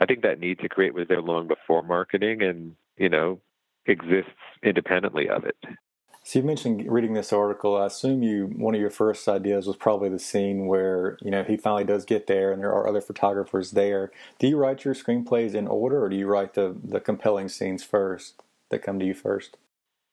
i 0.00 0.06
think 0.06 0.22
that 0.22 0.40
need 0.40 0.58
to 0.58 0.68
create 0.68 0.92
was 0.94 1.06
there 1.08 1.22
long 1.22 1.46
before 1.46 1.82
marketing 1.82 2.42
and 2.42 2.74
you 2.96 3.08
know 3.08 3.40
exists 3.86 4.30
independently 4.62 5.28
of 5.28 5.44
it 5.44 5.56
so 6.22 6.38
you 6.38 6.44
mentioned 6.44 6.90
reading 6.90 7.14
this 7.14 7.32
article. 7.32 7.76
I 7.76 7.86
assume 7.86 8.22
you 8.22 8.46
one 8.56 8.74
of 8.74 8.80
your 8.80 8.90
first 8.90 9.26
ideas 9.28 9.66
was 9.66 9.76
probably 9.76 10.08
the 10.08 10.18
scene 10.18 10.66
where 10.66 11.18
you 11.22 11.30
know 11.30 11.42
he 11.42 11.56
finally 11.56 11.84
does 11.84 12.04
get 12.04 12.26
there, 12.26 12.52
and 12.52 12.62
there 12.62 12.72
are 12.72 12.86
other 12.86 13.00
photographers 13.00 13.72
there. 13.72 14.12
Do 14.38 14.46
you 14.46 14.56
write 14.56 14.84
your 14.84 14.94
screenplays 14.94 15.54
in 15.54 15.66
order, 15.66 16.04
or 16.04 16.08
do 16.08 16.16
you 16.16 16.26
write 16.26 16.54
the 16.54 16.76
the 16.82 17.00
compelling 17.00 17.48
scenes 17.48 17.82
first 17.82 18.42
that 18.70 18.82
come 18.82 18.98
to 18.98 19.06
you 19.06 19.14
first? 19.14 19.56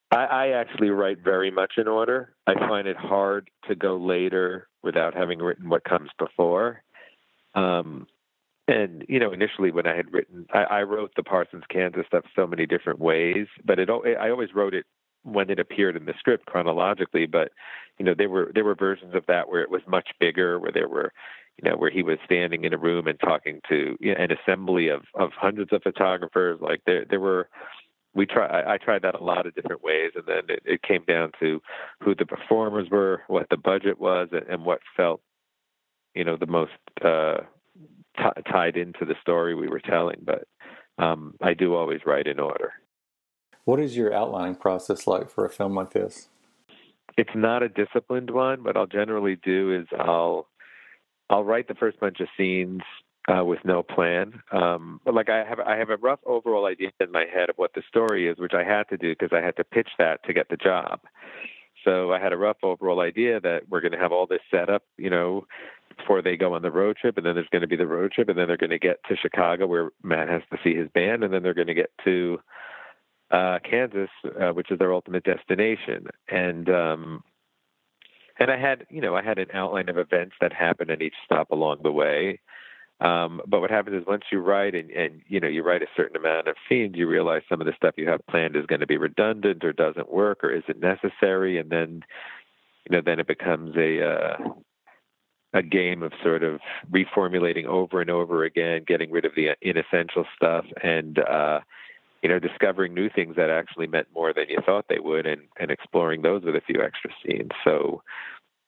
I, 0.09 0.25
I 0.25 0.47
actually 0.49 0.89
write 0.89 1.19
very 1.23 1.51
much 1.51 1.73
in 1.77 1.87
order. 1.87 2.33
I 2.47 2.53
find 2.53 2.87
it 2.87 2.97
hard 2.97 3.49
to 3.67 3.75
go 3.75 3.97
later 3.97 4.69
without 4.83 5.13
having 5.13 5.39
written 5.39 5.67
what 5.67 5.83
comes 5.83 6.09
before. 6.17 6.83
Um, 7.53 8.07
and 8.67 9.05
you 9.09 9.19
know, 9.19 9.33
initially 9.33 9.71
when 9.71 9.87
I 9.87 9.95
had 9.95 10.11
written, 10.13 10.45
I, 10.53 10.63
I 10.63 10.83
wrote 10.83 11.11
the 11.15 11.23
Parsons, 11.23 11.63
Kansas 11.69 12.05
stuff 12.07 12.23
so 12.35 12.47
many 12.47 12.65
different 12.65 12.99
ways, 12.99 13.47
but 13.65 13.79
it 13.79 13.89
I 13.89 14.29
always 14.29 14.53
wrote 14.53 14.73
it 14.73 14.85
when 15.27 15.49
it 15.49 15.59
appeared 15.59 15.95
in 15.95 16.05
the 16.05 16.13
script 16.17 16.45
chronologically, 16.45 17.25
but 17.25 17.51
you 17.97 18.05
know 18.05 18.13
there 18.17 18.29
were 18.29 18.51
there 18.53 18.63
were 18.63 18.75
versions 18.75 19.13
of 19.13 19.25
that 19.27 19.49
where 19.49 19.61
it 19.61 19.69
was 19.69 19.81
much 19.87 20.09
bigger, 20.19 20.59
where 20.59 20.71
there 20.71 20.87
were 20.87 21.11
you 21.61 21.69
know 21.69 21.75
where 21.75 21.89
he 21.91 22.03
was 22.03 22.17
standing 22.25 22.63
in 22.63 22.73
a 22.73 22.77
room 22.77 23.07
and 23.07 23.19
talking 23.19 23.59
to 23.69 23.97
you 23.99 24.13
know, 24.13 24.23
an 24.23 24.31
assembly 24.31 24.87
of 24.89 25.01
of 25.15 25.31
hundreds 25.35 25.73
of 25.73 25.83
photographers. 25.83 26.59
Like 26.61 26.81
there 26.85 27.05
there 27.09 27.19
were 27.19 27.49
we 28.13 28.25
try 28.25 28.45
I, 28.45 28.73
I 28.73 28.77
tried 28.77 29.01
that 29.03 29.15
a 29.15 29.23
lot 29.23 29.45
of 29.45 29.55
different 29.55 29.83
ways, 29.83 30.11
and 30.15 30.25
then 30.25 30.43
it, 30.49 30.63
it 30.65 30.81
came 30.81 31.03
down 31.05 31.31
to 31.39 31.61
who 32.01 32.15
the 32.15 32.25
performers 32.25 32.89
were, 32.89 33.23
what 33.27 33.47
the 33.49 33.57
budget 33.57 33.99
was, 33.99 34.29
and, 34.31 34.47
and 34.47 34.65
what 34.65 34.79
felt 34.95 35.21
you 36.15 36.23
know 36.23 36.37
the 36.37 36.47
most 36.47 36.71
uh, 37.03 37.37
t- 38.17 38.41
tied 38.51 38.77
into 38.77 39.05
the 39.05 39.15
story 39.21 39.55
we 39.55 39.67
were 39.67 39.81
telling. 39.81 40.23
But 40.23 40.47
um, 40.97 41.35
I 41.41 41.53
do 41.53 41.75
always 41.75 42.01
write 42.05 42.27
in 42.27 42.39
order. 42.39 42.73
What 43.67 43.81
is 43.81 43.97
your 43.97 44.13
outlining 44.13 44.55
process 44.55 45.07
like 45.07 45.29
for 45.29 45.43
a 45.43 45.49
film 45.49 45.75
like 45.75 45.91
this? 45.91 46.29
It's 47.17 47.35
not 47.35 47.63
a 47.63 47.67
disciplined 47.67 48.29
one. 48.29 48.63
What 48.63 48.77
I'll 48.77 48.87
generally 48.87 49.35
do 49.35 49.77
is 49.77 49.87
I'll 49.99 50.47
I'll 51.29 51.43
write 51.43 51.67
the 51.67 51.75
first 51.75 51.99
bunch 51.99 52.21
of 52.21 52.29
scenes 52.37 52.79
uh, 53.27 53.43
with 53.43 53.59
no 53.65 53.83
plan. 53.83 54.41
Um, 54.53 55.01
but 55.03 55.13
like 55.13 55.27
I 55.27 55.43
have 55.43 55.59
I 55.59 55.75
have 55.75 55.89
a 55.89 55.97
rough 55.97 56.21
overall 56.25 56.65
idea 56.65 56.91
in 57.01 57.11
my 57.11 57.25
head 57.25 57.49
of 57.49 57.57
what 57.57 57.73
the 57.73 57.83
story 57.89 58.29
is, 58.29 58.37
which 58.37 58.53
I 58.53 58.63
had 58.63 58.87
to 58.87 58.95
do 58.95 59.11
because 59.11 59.37
I 59.37 59.45
had 59.45 59.57
to 59.57 59.65
pitch 59.65 59.89
that 59.97 60.23
to 60.23 60.33
get 60.33 60.47
the 60.47 60.55
job. 60.55 61.01
So 61.83 62.13
I 62.13 62.21
had 62.21 62.31
a 62.31 62.37
rough 62.37 62.63
overall 62.63 63.01
idea 63.01 63.41
that 63.41 63.63
we're 63.69 63.81
going 63.81 63.91
to 63.91 63.99
have 63.99 64.13
all 64.13 64.27
this 64.27 64.39
set 64.49 64.69
up, 64.69 64.83
you 64.97 65.09
know, 65.09 65.45
before 65.97 66.21
they 66.21 66.37
go 66.37 66.53
on 66.53 66.61
the 66.61 66.71
road 66.71 66.95
trip, 66.95 67.17
and 67.17 67.25
then 67.25 67.35
there's 67.35 67.49
going 67.51 67.63
to 67.63 67.67
be 67.67 67.75
the 67.75 67.85
road 67.85 68.13
trip, 68.13 68.29
and 68.29 68.37
then 68.37 68.47
they're 68.47 68.55
going 68.55 68.69
to 68.69 68.79
get 68.79 69.03
to 69.09 69.17
Chicago 69.17 69.67
where 69.67 69.89
Matt 70.03 70.29
has 70.29 70.43
to 70.51 70.57
see 70.63 70.73
his 70.73 70.87
band, 70.87 71.25
and 71.25 71.33
then 71.33 71.43
they're 71.43 71.53
going 71.53 71.67
to 71.67 71.73
get 71.73 71.91
to 72.05 72.39
uh, 73.31 73.59
Kansas, 73.69 74.09
uh, 74.39 74.49
which 74.49 74.71
is 74.71 74.79
their 74.79 74.93
ultimate 74.93 75.23
destination, 75.23 76.07
and 76.29 76.69
um, 76.69 77.23
and 78.39 78.51
I 78.51 78.57
had 78.57 78.85
you 78.89 79.01
know 79.01 79.15
I 79.15 79.21
had 79.21 79.37
an 79.37 79.47
outline 79.53 79.89
of 79.89 79.97
events 79.97 80.35
that 80.41 80.53
happened 80.53 80.91
at 80.91 81.01
each 81.01 81.15
stop 81.25 81.51
along 81.51 81.79
the 81.83 81.91
way. 81.91 82.39
Um, 82.99 83.41
but 83.45 83.61
what 83.61 83.69
happens 83.69 84.01
is 84.01 84.07
once 84.07 84.23
you 84.31 84.39
write 84.39 84.73
and, 84.73 84.89
and 84.89 85.21
you 85.27 85.39
know 85.39 85.47
you 85.47 85.61
write 85.63 85.83
a 85.83 85.87
certain 85.95 86.15
amount 86.15 86.47
of 86.47 86.55
scenes, 86.67 86.95
you 86.95 87.07
realize 87.07 87.43
some 87.49 87.61
of 87.61 87.67
the 87.67 87.73
stuff 87.75 87.95
you 87.97 88.09
have 88.09 88.25
planned 88.27 88.55
is 88.55 88.65
going 88.65 88.79
to 88.79 88.87
be 88.87 88.97
redundant 88.97 89.63
or 89.63 89.73
doesn't 89.73 90.11
work 90.11 90.43
or 90.43 90.51
isn't 90.51 90.79
necessary, 90.79 91.59
and 91.59 91.69
then 91.69 92.01
you 92.89 92.95
know 92.95 93.01
then 93.05 93.19
it 93.19 93.27
becomes 93.27 93.75
a 93.75 94.03
uh, 94.03 94.37
a 95.53 95.61
game 95.61 96.01
of 96.01 96.11
sort 96.23 96.43
of 96.43 96.59
reformulating 96.91 97.65
over 97.65 98.01
and 98.01 98.09
over 98.09 98.43
again, 98.43 98.83
getting 98.87 99.11
rid 99.11 99.25
of 99.25 99.33
the 99.35 99.49
inessential 99.61 100.25
stuff, 100.35 100.65
and 100.81 101.19
uh, 101.19 101.59
you 102.21 102.29
know, 102.29 102.39
discovering 102.39 102.93
new 102.93 103.09
things 103.09 103.35
that 103.35 103.49
actually 103.49 103.87
meant 103.87 104.07
more 104.13 104.33
than 104.33 104.49
you 104.49 104.57
thought 104.65 104.85
they 104.89 104.99
would 104.99 105.25
and, 105.25 105.41
and 105.59 105.71
exploring 105.71 106.21
those 106.21 106.43
with 106.43 106.55
a 106.55 106.61
few 106.61 106.81
extra 106.81 107.11
scenes. 107.23 107.51
So, 107.63 108.01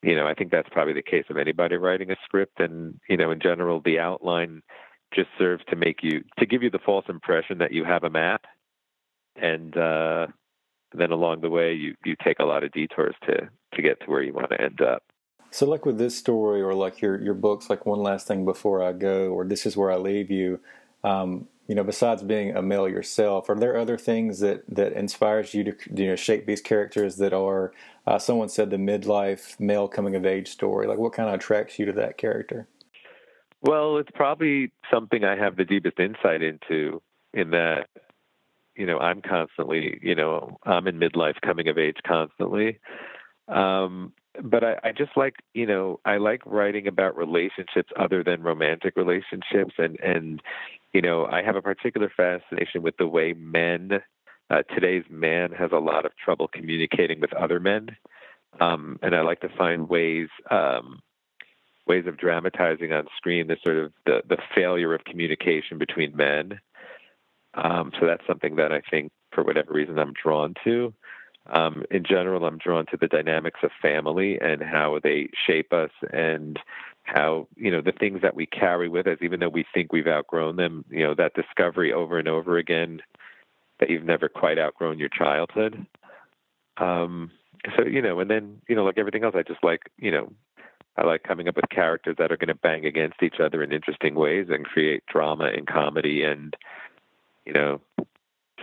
you 0.04 0.16
know, 0.16 0.28
I 0.28 0.34
think 0.34 0.52
that's 0.52 0.70
probably 0.70 0.94
the 0.94 1.02
case 1.02 1.26
of 1.30 1.38
anybody 1.38 1.76
writing 1.76 2.12
a 2.12 2.16
script. 2.24 2.60
And, 2.60 3.00
you 3.10 3.18
know, 3.18 3.32
in 3.32 3.40
general, 3.40 3.82
the 3.84 4.00
outline 4.00 4.62
just 5.14 5.30
serves 5.38 5.64
to 5.70 5.76
make 5.76 6.04
you, 6.04 6.24
to 6.38 6.46
give 6.46 6.64
you 6.64 6.70
the 6.70 6.80
false 6.80 7.06
impression 7.10 7.58
that 7.58 7.74
you 7.74 7.84
have 7.84 8.04
a 8.04 8.10
map. 8.10 8.46
And 9.36 9.76
uh, 9.76 10.28
then 10.94 11.12
along 11.12 11.42
the 11.42 11.50
way, 11.50 11.74
you, 11.74 11.96
you 12.06 12.16
take 12.24 12.40
a 12.40 12.46
lot 12.46 12.64
of 12.64 12.72
detours 12.72 13.16
to, 13.26 13.50
to 13.74 13.82
get 13.82 14.00
to 14.02 14.06
where 14.08 14.22
you 14.22 14.34
want 14.34 14.52
to 14.52 14.62
end 14.62 14.82
up. 14.82 15.04
So, 15.52 15.66
like 15.66 15.86
with 15.86 15.98
this 15.98 16.16
story, 16.16 16.62
or 16.62 16.76
like 16.76 17.02
your 17.02 17.20
your 17.20 17.34
books, 17.34 17.72
like 17.72 17.86
one 17.86 18.00
last 18.00 18.28
thing 18.28 18.46
before 18.46 18.84
I 18.84 18.94
go, 18.94 19.30
or 19.30 19.46
this 19.46 19.66
is 19.66 19.76
where 19.76 19.92
I 19.92 19.98
leave 19.98 20.30
you. 20.30 20.60
Um, 21.04 21.48
you 21.70 21.76
know, 21.76 21.84
besides 21.84 22.24
being 22.24 22.56
a 22.56 22.64
male 22.64 22.90
yourself, 22.90 23.48
are 23.48 23.56
there 23.56 23.78
other 23.78 23.96
things 23.96 24.40
that 24.40 24.64
that 24.70 24.94
inspires 24.94 25.54
you 25.54 25.64
to 25.66 25.76
you 25.94 26.08
know 26.08 26.16
shape 26.16 26.48
these 26.48 26.62
characters 26.62 27.18
that 27.18 27.32
are? 27.32 27.72
Uh, 28.08 28.18
someone 28.18 28.50
said 28.50 28.72
the 28.72 28.78
midlife 28.78 29.60
male 29.60 29.88
coming 29.88 30.16
of 30.16 30.26
age 30.26 30.48
story. 30.48 30.88
Like, 30.88 30.98
what 30.98 31.14
kind 31.14 31.30
of 31.30 31.36
attracts 31.36 31.78
you 31.78 31.86
to 31.86 31.92
that 31.92 32.18
character? 32.18 32.68
Well, 33.62 33.98
it's 33.98 34.10
probably 34.16 34.72
something 34.92 35.24
I 35.24 35.36
have 35.36 35.58
the 35.58 35.64
deepest 35.64 36.00
insight 36.00 36.42
into. 36.42 37.04
In 37.36 37.52
that, 37.52 37.86
you 38.76 38.88
know, 38.88 38.98
I'm 38.98 39.22
constantly, 39.22 40.00
you 40.02 40.16
know, 40.16 40.58
I'm 40.64 40.88
in 40.88 41.00
midlife 41.00 41.40
coming 41.46 41.68
of 41.68 41.78
age 41.78 41.98
constantly. 42.04 42.80
Um, 43.48 44.14
but 44.42 44.64
I, 44.64 44.80
I 44.84 44.92
just 44.92 45.12
like 45.16 45.36
you 45.54 45.68
know 45.68 46.00
I 46.04 46.18
like 46.18 46.42
writing 46.48 46.88
about 46.88 47.16
relationships 47.16 47.92
other 47.96 48.24
than 48.24 48.42
romantic 48.42 48.96
relationships, 48.96 49.76
and 49.78 50.00
and 50.00 50.42
you 50.94 51.02
know 51.02 51.26
I 51.26 51.42
have 51.44 51.56
a 51.56 51.62
particular 51.62 52.12
fascination 52.16 52.82
with 52.82 52.98
the 52.98 53.08
way 53.08 53.34
men 53.34 54.02
uh, 54.50 54.64
today's 54.74 55.04
man 55.10 55.52
has 55.52 55.72
a 55.72 55.78
lot 55.78 56.06
of 56.06 56.12
trouble 56.18 56.48
communicating 56.48 57.20
with 57.20 57.34
other 57.34 57.60
men, 57.60 57.96
um, 58.60 58.98
and 59.04 59.16
I 59.16 59.22
like 59.22 59.42
to 59.42 59.50
find 59.50 59.88
ways 59.88 60.30
um, 60.50 61.02
ways 61.90 62.06
of 62.08 62.18
dramatizing 62.18 62.94
on 62.94 63.08
screen 63.18 63.48
the 63.48 63.58
sort 63.64 63.78
of 63.78 63.92
the, 64.06 64.22
the 64.28 64.38
failure 64.56 64.94
of 64.94 65.04
communication 65.04 65.78
between 65.78 66.16
men. 66.16 66.60
Um, 67.56 67.92
so 68.00 68.06
that's 68.06 68.26
something 68.28 68.56
that 68.58 68.72
I 68.72 68.82
think, 68.90 69.12
for 69.34 69.44
whatever 69.44 69.74
reason, 69.74 69.98
I'm 69.98 70.14
drawn 70.14 70.54
to. 70.64 70.94
Um, 71.52 71.84
in 71.90 72.04
general, 72.04 72.46
I'm 72.46 72.60
drawn 72.60 72.86
to 72.88 72.98
the 72.98 73.08
dynamics 73.08 73.62
of 73.64 73.72
family 73.82 74.40
and 74.40 74.62
how 74.62 75.00
they 75.04 75.30
shape 75.48 75.74
us 75.74 75.90
and 76.14 76.60
how, 77.14 77.48
you 77.56 77.72
know, 77.72 77.82
the 77.82 77.92
things 77.92 78.22
that 78.22 78.36
we 78.36 78.46
carry 78.46 78.88
with 78.88 79.08
us, 79.08 79.18
even 79.22 79.40
though 79.40 79.50
we 79.50 79.66
think 79.74 79.92
we've 79.92 80.08
outgrown 80.08 80.56
them, 80.56 80.86
you 80.90 81.04
know, 81.04 81.16
that 81.16 81.34
discovery 81.34 81.92
over 81.92 82.20
and 82.20 82.28
over 82.28 82.58
again 82.58 83.02
that 83.80 83.90
you've 83.90 84.04
never 84.04 84.30
quite 84.30 84.60
outgrown 84.60 85.00
your 85.00 85.10
childhood. 85.10 85.86
Um, 86.78 87.32
so, 87.76 87.86
you 87.86 88.02
know, 88.02 88.20
and 88.20 88.30
then, 88.30 88.62
you 88.68 88.76
know, 88.76 88.84
like 88.84 88.98
everything 88.98 89.24
else, 89.24 89.36
I 89.38 89.44
just 89.44 89.64
like, 89.64 89.90
you 89.98 90.12
know, 90.12 90.32
I 90.98 91.06
like 91.06 91.24
coming 91.24 91.48
up 91.48 91.56
with 91.56 91.70
characters 91.70 92.16
that 92.20 92.32
are 92.32 92.38
going 92.38 92.50
to 92.50 92.56
bang 92.56 92.86
against 92.86 93.24
each 93.24 93.40
other 93.44 93.64
in 93.64 93.72
interesting 93.72 94.16
ways 94.16 94.48
and 94.50 94.66
create 94.66 95.04
drama 95.08 95.46
and 95.46 95.66
comedy 95.66 96.24
and, 96.24 96.56
you 97.46 97.54
know, 97.54 97.82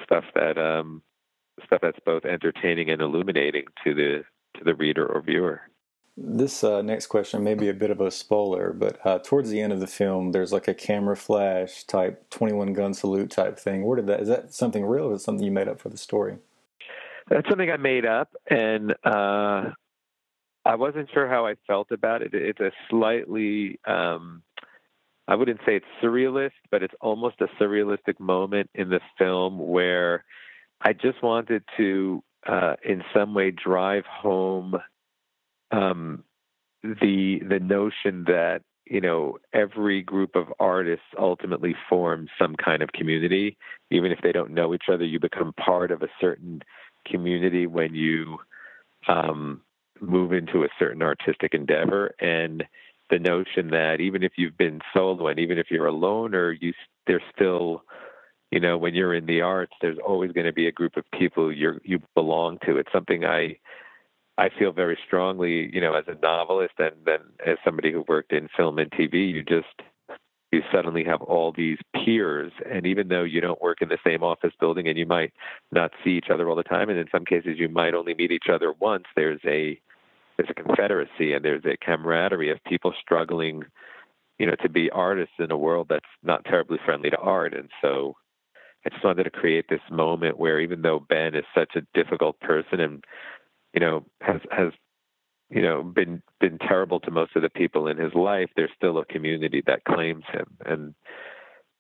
stuff 0.05 0.25
that, 0.35 0.57
um, 0.59 1.03
stuff 1.65 1.81
that's 1.83 1.99
both 2.05 2.25
entertaining 2.25 2.91
and 2.91 3.01
illuminating 3.01 3.65
to 3.83 3.95
the 3.95 4.25
to 4.59 4.65
the 4.65 4.75
reader 4.75 5.07
or 5.07 5.21
viewer. 5.21 5.61
This 6.19 6.65
uh, 6.65 6.81
next 6.81 7.09
question 7.09 7.45
may 7.45 7.55
be 7.55 7.69
a 7.69 7.75
bit 7.75 7.91
of 7.91 8.01
a 8.01 8.11
spoiler, 8.11 8.73
but 8.73 9.05
uh, 9.05 9.19
towards 9.19 9.51
the 9.51 9.61
end 9.61 9.75
of 9.75 9.81
the 9.81 9.87
film, 9.87 10.33
there's 10.33 10.51
like 10.51 10.67
a 10.67 10.73
camera 10.73 11.15
flash 11.15 11.85
type 11.85 12.31
21 12.31 12.73
gun 12.73 12.95
salute 12.95 13.31
type 13.31 13.59
thing. 13.59 13.85
Where 13.85 13.97
did 13.97 14.07
that? 14.07 14.21
Is 14.21 14.29
that 14.29 14.55
something 14.55 14.87
real 14.87 15.05
or 15.05 15.15
is 15.15 15.23
something 15.23 15.45
you 15.45 15.51
made 15.51 15.69
up 15.69 15.79
for 15.79 15.91
the 15.91 15.99
story? 15.99 16.39
That's 17.29 17.47
something 17.49 17.71
I 17.71 17.77
made 17.77 18.07
up, 18.07 18.31
and 18.49 18.93
uh, 19.05 19.71
I 20.65 20.75
wasn't 20.77 21.11
sure 21.13 21.29
how 21.29 21.47
I 21.47 21.57
felt 21.67 21.91
about 21.91 22.23
it. 22.23 22.33
It's 22.33 22.61
a 22.61 22.71
slightly, 22.89 23.79
um, 23.87 24.43
I 25.29 25.35
wouldn't 25.35 25.61
say 25.67 25.77
it's 25.77 25.87
surrealist, 26.03 26.53
but 26.71 26.83
it's 26.83 26.95
almost 27.01 27.43
a 27.43 27.49
surrealistic 27.61 28.19
moment 28.19 28.71
in 28.75 28.89
the 28.89 29.01
film 29.19 29.59
where 29.59 30.25
I 30.81 30.95
just 30.95 31.23
wanted 31.23 31.63
to, 31.77 32.23
uh, 32.49 32.77
in 32.83 33.03
some 33.13 33.35
way, 33.35 33.51
drive 33.51 34.05
home 34.07 34.77
um, 35.71 36.25
the 36.83 37.41
the 37.49 37.61
notion 37.61 38.25
that 38.27 38.63
you 38.85 39.01
know 39.01 39.39
every 39.53 40.03
group 40.03 40.37
of 40.37 40.47
artists 40.59 41.07
ultimately 41.19 41.75
forms 41.89 42.31
some 42.39 42.55
kind 42.57 42.83
of 42.83 42.93
community, 42.93 43.57
even 43.91 44.13
if 44.13 44.21
they 44.23 44.33
don't 44.33 44.53
know 44.53 44.75
each 44.75 44.89
other. 44.93 45.05
You 45.05 45.21
become 45.21 45.53
part 45.55 45.91
of 45.91 46.03
a 46.03 46.09
certain 46.21 46.63
community 47.07 47.67
when 47.67 47.95
you 47.95 48.39
um, 49.09 49.63
move 50.01 50.33
into 50.33 50.65
a 50.65 50.69
certain 50.79 51.03
artistic 51.03 51.55
endeavor, 51.55 52.15
and 52.21 52.65
the 53.11 53.19
notion 53.19 53.71
that 53.71 54.01
even 54.01 54.23
if 54.23 54.33
you've 54.37 54.59
been 54.59 54.81
solo 54.93 55.29
and 55.29 55.39
even 55.39 55.59
if 55.59 55.71
you're 55.71 55.87
a 55.87 55.93
loner, 55.93 56.53
you 56.53 56.73
there's 57.07 57.23
still 57.35 57.83
you 58.51 58.61
know, 58.61 58.79
when 58.79 58.95
you're 58.95 59.15
in 59.15 59.27
the 59.27 59.41
arts, 59.41 59.73
there's 59.81 59.99
always 59.99 60.33
going 60.33 60.47
to 60.47 60.53
be 60.53 60.69
a 60.69 60.73
group 60.73 60.97
of 60.97 61.05
people 61.19 61.53
you 61.53 61.81
you 61.85 62.01
belong 62.15 62.59
to. 62.65 62.77
It's 62.77 62.93
something 62.93 63.25
I 63.25 63.59
I 64.39 64.51
feel 64.59 64.73
very 64.73 64.99
strongly, 65.07 65.71
you 65.73 65.81
know, 65.81 65.95
as 65.95 66.05
a 66.09 66.19
novelist 66.23 66.75
and 66.79 66.95
then 67.05 67.21
as 67.47 67.57
somebody 67.65 67.91
who 67.91 68.05
worked 68.07 68.33
in 68.33 68.49
film 68.57 68.79
and 68.79 68.91
TV, 68.91 69.33
you 69.33 69.43
just 69.43 69.67
you 70.53 70.63
suddenly 70.73 71.05
have 71.05 71.23
all 71.23 71.53
these 71.53 71.79
peers 71.95 72.53
and 72.71 72.87
even 72.87 73.09
though 73.09 73.25
you 73.25 73.41
don't 73.41 73.61
work 73.61 73.83
in 73.83 73.89
the 73.89 73.99
same 74.07 74.23
office 74.23 74.53
building 74.61 74.87
and 74.87 74.97
you 74.97 75.05
might 75.05 75.33
not 75.73 75.91
see 76.05 76.11
each 76.11 76.31
other 76.33 76.49
all 76.49 76.55
the 76.55 76.63
time 76.63 76.89
and 76.89 76.99
in 76.99 77.09
some 77.11 77.25
cases 77.25 77.59
you 77.59 77.69
might 77.69 77.95
only 77.95 78.15
meet 78.15 78.31
each 78.31 78.49
other 78.53 78.73
once, 78.79 79.05
there's 79.17 79.41
a 79.45 79.81
there's 80.37 80.51
a 80.51 80.55
confederacy 80.55 81.33
and 81.33 81.45
there's 81.45 81.65
a 81.65 81.77
camaraderie 81.83 82.51
of 82.51 82.63
people 82.65 82.93
struggling, 83.01 83.63
you 84.39 84.47
know, 84.47 84.55
to 84.63 84.69
be 84.69 84.91
artists 84.91 85.35
in 85.39 85.51
a 85.51 85.57
world 85.57 85.87
that's 85.89 86.05
not 86.23 86.45
terribly 86.45 86.79
friendly 86.85 87.09
to 87.09 87.17
art. 87.17 87.55
And 87.55 87.71
so 87.81 88.15
I 88.85 88.91
just 88.91 89.03
wanted 89.03 89.25
to 89.25 89.31
create 89.31 89.67
this 89.71 89.81
moment 89.91 90.39
where 90.39 90.61
even 90.61 90.83
though 90.83 91.01
Ben 91.01 91.35
is 91.35 91.45
such 91.55 91.75
a 91.75 91.87
difficult 91.95 92.39
person 92.41 92.81
and 92.81 93.05
you 93.77 93.81
know 93.81 94.05
has 94.23 94.41
has 94.51 94.73
you 95.51 95.63
know 95.63 95.83
been 95.83 96.23
been 96.41 96.59
terrible 96.59 96.99
to 97.01 97.11
most 97.11 97.37
of 97.37 97.43
the 97.43 97.51
people 97.51 97.87
in 97.87 97.99
his 97.99 98.15
life, 98.15 98.49
there's 98.57 98.71
still 98.75 98.99
a 98.99 99.05
community 99.05 99.63
that 99.67 99.85
claims 99.85 100.25
him 100.33 100.47
and 100.65 100.95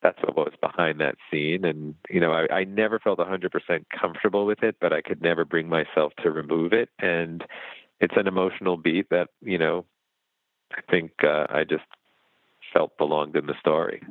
that's 0.02 0.18
what 0.22 0.36
was 0.36 0.52
behind 0.60 1.00
that 1.00 1.16
scene 1.30 1.64
and 1.64 1.94
you 2.10 2.20
know 2.20 2.30
I, 2.30 2.58
I 2.58 2.64
never 2.64 3.00
felt 3.00 3.18
100% 3.18 3.50
comfortable 3.98 4.46
with 4.46 4.62
it 4.62 4.76
but 4.80 4.92
i 4.92 5.00
could 5.00 5.22
never 5.22 5.44
bring 5.44 5.68
myself 5.68 6.12
to 6.22 6.30
remove 6.30 6.72
it 6.72 6.90
and 7.00 7.42
it's 7.98 8.14
an 8.16 8.28
emotional 8.28 8.76
beat 8.76 9.08
that 9.10 9.30
you 9.40 9.58
know 9.58 9.86
i 10.72 10.80
think 10.90 11.12
uh, 11.24 11.46
i 11.48 11.64
just 11.64 11.84
felt 12.72 12.96
belonged 12.98 13.36
in 13.36 13.46
the 13.46 13.58
story 13.58 14.02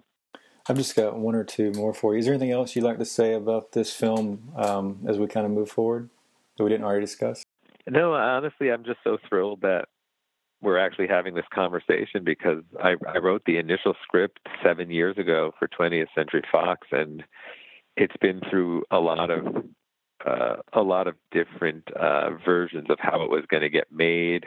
I've 0.67 0.77
just 0.77 0.95
got 0.95 1.15
one 1.15 1.35
or 1.35 1.43
two 1.43 1.71
more 1.73 1.93
for 1.93 2.13
you. 2.13 2.19
Is 2.19 2.25
there 2.25 2.33
anything 2.33 2.51
else 2.51 2.75
you'd 2.75 2.83
like 2.83 2.97
to 2.97 3.05
say 3.05 3.35
about 3.35 3.73
this 3.73 3.93
film 3.93 4.51
um, 4.55 5.05
as 5.07 5.19
we 5.19 5.27
kind 5.27 5.45
of 5.45 5.51
move 5.51 5.69
forward 5.69 6.09
that 6.57 6.63
we 6.63 6.71
didn't 6.71 6.85
already 6.85 7.05
discuss? 7.05 7.44
No, 7.87 8.13
honestly, 8.13 8.71
I'm 8.71 8.83
just 8.83 8.99
so 9.03 9.17
thrilled 9.29 9.61
that 9.61 9.85
we're 10.61 10.79
actually 10.79 11.07
having 11.07 11.35
this 11.35 11.45
conversation 11.53 12.23
because 12.23 12.63
I, 12.81 12.95
I 13.07 13.17
wrote 13.19 13.43
the 13.45 13.57
initial 13.57 13.93
script 14.03 14.39
seven 14.63 14.89
years 14.89 15.17
ago 15.17 15.53
for 15.59 15.67
20th 15.67 16.07
Century 16.15 16.41
Fox, 16.51 16.87
and 16.91 17.23
it's 17.95 18.15
been 18.21 18.41
through 18.49 18.83
a 18.91 18.99
lot 18.99 19.29
of 19.29 19.63
uh, 20.25 20.55
a 20.73 20.81
lot 20.81 21.07
of 21.07 21.15
different 21.31 21.83
uh, 21.93 22.31
versions 22.43 22.87
of 22.89 22.97
how 22.99 23.21
it 23.21 23.29
was 23.29 23.43
going 23.47 23.61
to 23.61 23.69
get 23.69 23.91
made 23.91 24.45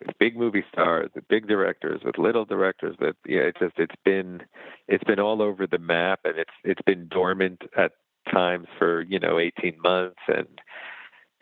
with 0.00 0.18
big 0.18 0.36
movie 0.36 0.64
stars, 0.72 1.10
with 1.14 1.28
big 1.28 1.46
directors, 1.46 2.00
with 2.04 2.18
little 2.18 2.44
directors. 2.44 2.96
With 3.00 3.14
yeah, 3.26 3.42
it's 3.42 3.60
just 3.60 3.74
it's 3.78 3.94
been 4.04 4.42
it's 4.88 5.04
been 5.04 5.20
all 5.20 5.40
over 5.40 5.66
the 5.66 5.78
map, 5.78 6.20
and 6.24 6.38
it's 6.38 6.50
it's 6.64 6.82
been 6.82 7.06
dormant 7.08 7.62
at 7.76 7.92
times 8.32 8.66
for 8.78 9.02
you 9.02 9.20
know 9.20 9.38
18 9.38 9.80
months, 9.80 10.20
and 10.26 10.60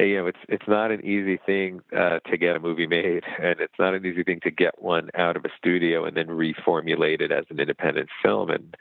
you 0.06 0.16
know 0.18 0.26
it's 0.26 0.38
it's 0.48 0.68
not 0.68 0.90
an 0.90 1.04
easy 1.04 1.38
thing 1.44 1.80
uh, 1.96 2.20
to 2.30 2.36
get 2.36 2.56
a 2.56 2.60
movie 2.60 2.86
made, 2.86 3.24
and 3.42 3.60
it's 3.60 3.78
not 3.78 3.94
an 3.94 4.04
easy 4.04 4.22
thing 4.22 4.40
to 4.42 4.50
get 4.50 4.80
one 4.82 5.10
out 5.14 5.36
of 5.36 5.44
a 5.44 5.50
studio 5.56 6.04
and 6.04 6.16
then 6.16 6.28
reformulate 6.28 7.20
it 7.20 7.32
as 7.32 7.44
an 7.50 7.60
independent 7.60 8.08
film. 8.22 8.50
And 8.50 8.76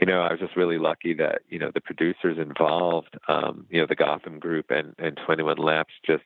you 0.00 0.06
know, 0.06 0.20
I 0.20 0.30
was 0.30 0.40
just 0.40 0.56
really 0.56 0.78
lucky 0.78 1.14
that 1.14 1.42
you 1.48 1.58
know 1.58 1.70
the 1.72 1.80
producers 1.80 2.38
involved, 2.38 3.18
um, 3.28 3.66
you 3.70 3.80
know, 3.80 3.86
the 3.88 3.96
Gotham 3.96 4.38
Group 4.38 4.70
and 4.70 4.94
and 4.98 5.18
21 5.24 5.58
Laps 5.58 5.94
just 6.06 6.24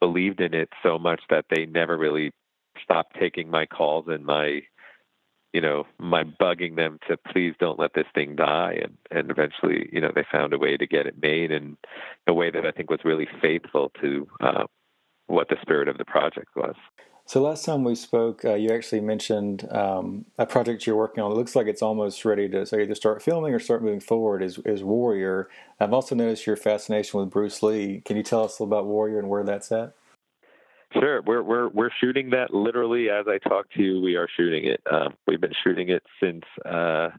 believed 0.00 0.40
in 0.40 0.52
it 0.54 0.68
so 0.82 0.98
much 0.98 1.20
that 1.30 1.44
they 1.48 1.66
never 1.66 1.96
really 1.96 2.32
stopped 2.82 3.16
taking 3.20 3.48
my 3.48 3.66
calls 3.66 4.06
and 4.08 4.24
my 4.24 4.62
you 5.52 5.60
know 5.60 5.84
my 5.98 6.24
bugging 6.24 6.76
them 6.76 6.98
to 7.08 7.16
please 7.32 7.54
don't 7.58 7.78
let 7.78 7.94
this 7.94 8.06
thing 8.14 8.36
die 8.36 8.78
and 8.82 8.96
and 9.10 9.30
eventually 9.30 9.88
you 9.92 10.00
know 10.00 10.10
they 10.14 10.24
found 10.30 10.52
a 10.52 10.58
way 10.58 10.76
to 10.76 10.86
get 10.86 11.06
it 11.06 11.20
made 11.20 11.50
in 11.50 11.76
a 12.26 12.34
way 12.34 12.50
that 12.50 12.66
I 12.66 12.70
think 12.70 12.90
was 12.90 13.00
really 13.04 13.28
faithful 13.40 13.90
to 14.00 14.26
uh, 14.40 14.64
what 15.26 15.48
the 15.48 15.56
spirit 15.62 15.88
of 15.88 15.98
the 15.98 16.04
project 16.04 16.48
was. 16.56 16.74
So 17.24 17.40
last 17.40 17.64
time 17.64 17.84
we 17.84 17.94
spoke, 17.94 18.44
uh, 18.44 18.54
you 18.54 18.70
actually 18.70 19.00
mentioned 19.00 19.66
um, 19.72 20.26
a 20.38 20.44
project 20.44 20.86
you're 20.86 20.96
working 20.96 21.22
on. 21.22 21.30
It 21.30 21.36
looks 21.36 21.54
like 21.54 21.66
it's 21.66 21.80
almost 21.80 22.24
ready 22.24 22.48
to 22.48 22.66
so 22.66 22.78
either 22.78 22.94
start 22.96 23.22
filming 23.22 23.54
or 23.54 23.60
start 23.60 23.82
moving 23.82 24.00
forward. 24.00 24.42
Is 24.42 24.58
is 24.64 24.82
Warrior? 24.82 25.48
I've 25.78 25.92
also 25.92 26.14
noticed 26.14 26.46
your 26.46 26.56
fascination 26.56 27.20
with 27.20 27.30
Bruce 27.30 27.62
Lee. 27.62 28.02
Can 28.04 28.16
you 28.16 28.22
tell 28.22 28.44
us 28.44 28.58
a 28.58 28.62
little 28.62 28.76
about 28.76 28.86
Warrior 28.86 29.18
and 29.18 29.28
where 29.28 29.44
that's 29.44 29.70
at? 29.70 29.94
Sure, 30.94 31.22
we're 31.22 31.42
we're 31.42 31.68
we're 31.68 31.90
shooting 32.00 32.30
that 32.30 32.52
literally 32.52 33.08
as 33.08 33.26
I 33.28 33.38
talk 33.38 33.70
to 33.72 33.82
you. 33.82 34.00
We 34.00 34.16
are 34.16 34.28
shooting 34.36 34.66
it. 34.66 34.80
Um, 34.90 35.14
we've 35.26 35.40
been 35.40 35.54
shooting 35.64 35.88
it 35.88 36.02
since 36.22 36.44
uh, 36.66 37.10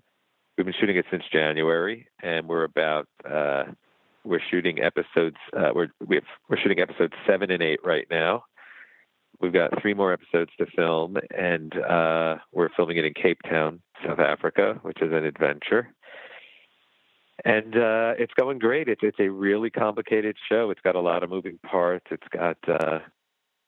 we've 0.57 0.65
been 0.65 0.75
shooting 0.79 0.97
it 0.97 1.05
since 1.09 1.23
January, 1.31 2.07
and 2.21 2.47
we're 2.47 2.65
about 2.65 3.07
uh, 3.29 3.63
we're 4.23 4.41
shooting 4.51 4.79
episodes. 4.81 5.37
Uh, 5.57 5.71
we're 5.73 5.87
we 6.05 6.17
have, 6.17 6.25
we're 6.49 6.57
shooting 6.57 6.79
episodes 6.79 7.13
seven 7.27 7.49
and 7.51 7.63
eight 7.63 7.79
right 7.83 8.05
now 8.11 8.43
we've 9.43 9.53
got 9.53 9.81
three 9.81 9.93
more 9.93 10.13
episodes 10.13 10.51
to 10.57 10.65
film, 10.75 11.17
and 11.37 11.73
uh, 11.77 12.37
we're 12.51 12.69
filming 12.75 12.97
it 12.97 13.05
in 13.05 13.13
Cape 13.13 13.39
Town, 13.47 13.81
South 14.05 14.19
Africa, 14.19 14.79
which 14.81 15.01
is 15.01 15.11
an 15.11 15.25
adventure. 15.25 15.89
And 17.43 17.75
uh, 17.75 18.13
it's 18.17 18.33
going 18.39 18.59
great. 18.59 18.87
It's 18.87 19.01
it's 19.03 19.19
a 19.19 19.29
really 19.29 19.69
complicated 19.69 20.37
show. 20.49 20.69
It's 20.69 20.81
got 20.81 20.95
a 20.95 21.01
lot 21.01 21.23
of 21.23 21.29
moving 21.29 21.59
parts. 21.65 22.05
It's 22.09 22.27
got 22.31 22.57
uh, 22.67 22.99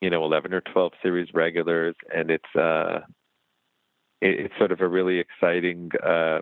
you 0.06 0.12
know 0.12 0.24
eleven 0.24 0.54
or 0.54 0.62
twelve 0.62 0.92
series 1.02 1.34
regulars, 1.34 1.96
and 2.16 2.30
it's 2.30 2.56
uh, 2.56 3.00
it, 4.22 4.40
it's 4.40 4.54
sort 4.60 4.72
of 4.72 4.80
a 4.80 4.88
really 4.88 5.18
exciting 5.18 5.90
uh, 6.06 6.42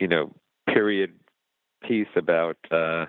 you 0.00 0.08
know 0.08 0.34
period 0.66 1.12
piece 1.86 2.08
about 2.16 2.56
uh, 2.70 3.04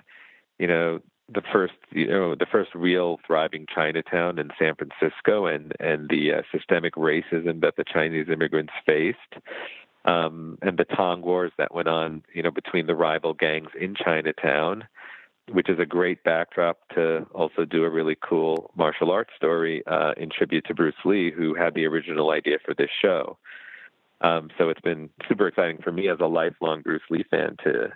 you 0.59 0.67
know 0.67 0.99
the 1.33 1.41
first, 1.53 1.75
you 1.91 2.07
know, 2.07 2.35
the 2.35 2.45
first 2.45 2.75
real 2.75 3.19
thriving 3.25 3.65
Chinatown 3.73 4.37
in 4.37 4.49
San 4.59 4.75
Francisco, 4.75 5.45
and 5.45 5.71
and 5.79 6.09
the 6.09 6.33
uh, 6.33 6.41
systemic 6.51 6.95
racism 6.95 7.61
that 7.61 7.75
the 7.77 7.85
Chinese 7.85 8.27
immigrants 8.29 8.73
faced, 8.85 9.41
um, 10.03 10.57
and 10.61 10.77
the 10.77 10.83
Tong 10.83 11.21
Wars 11.21 11.53
that 11.57 11.73
went 11.73 11.87
on, 11.87 12.21
you 12.33 12.43
know, 12.43 12.51
between 12.51 12.85
the 12.85 12.95
rival 12.95 13.33
gangs 13.33 13.69
in 13.79 13.95
Chinatown, 13.95 14.83
which 15.51 15.69
is 15.69 15.79
a 15.79 15.85
great 15.85 16.23
backdrop 16.23 16.79
to 16.93 17.25
also 17.33 17.63
do 17.63 17.83
a 17.83 17.89
really 17.89 18.17
cool 18.21 18.71
martial 18.75 19.11
arts 19.11 19.31
story 19.35 19.83
uh, 19.87 20.13
in 20.17 20.29
tribute 20.29 20.65
to 20.67 20.73
Bruce 20.73 20.95
Lee, 21.05 21.31
who 21.31 21.53
had 21.55 21.73
the 21.73 21.85
original 21.85 22.31
idea 22.31 22.57
for 22.65 22.73
this 22.73 22.89
show. 23.01 23.37
Um, 24.21 24.49
so 24.57 24.69
it's 24.69 24.81
been 24.81 25.09
super 25.27 25.47
exciting 25.47 25.77
for 25.81 25.91
me 25.91 26.09
as 26.09 26.17
a 26.19 26.25
lifelong 26.25 26.81
Bruce 26.81 27.03
Lee 27.09 27.23
fan 27.29 27.55
to 27.63 27.91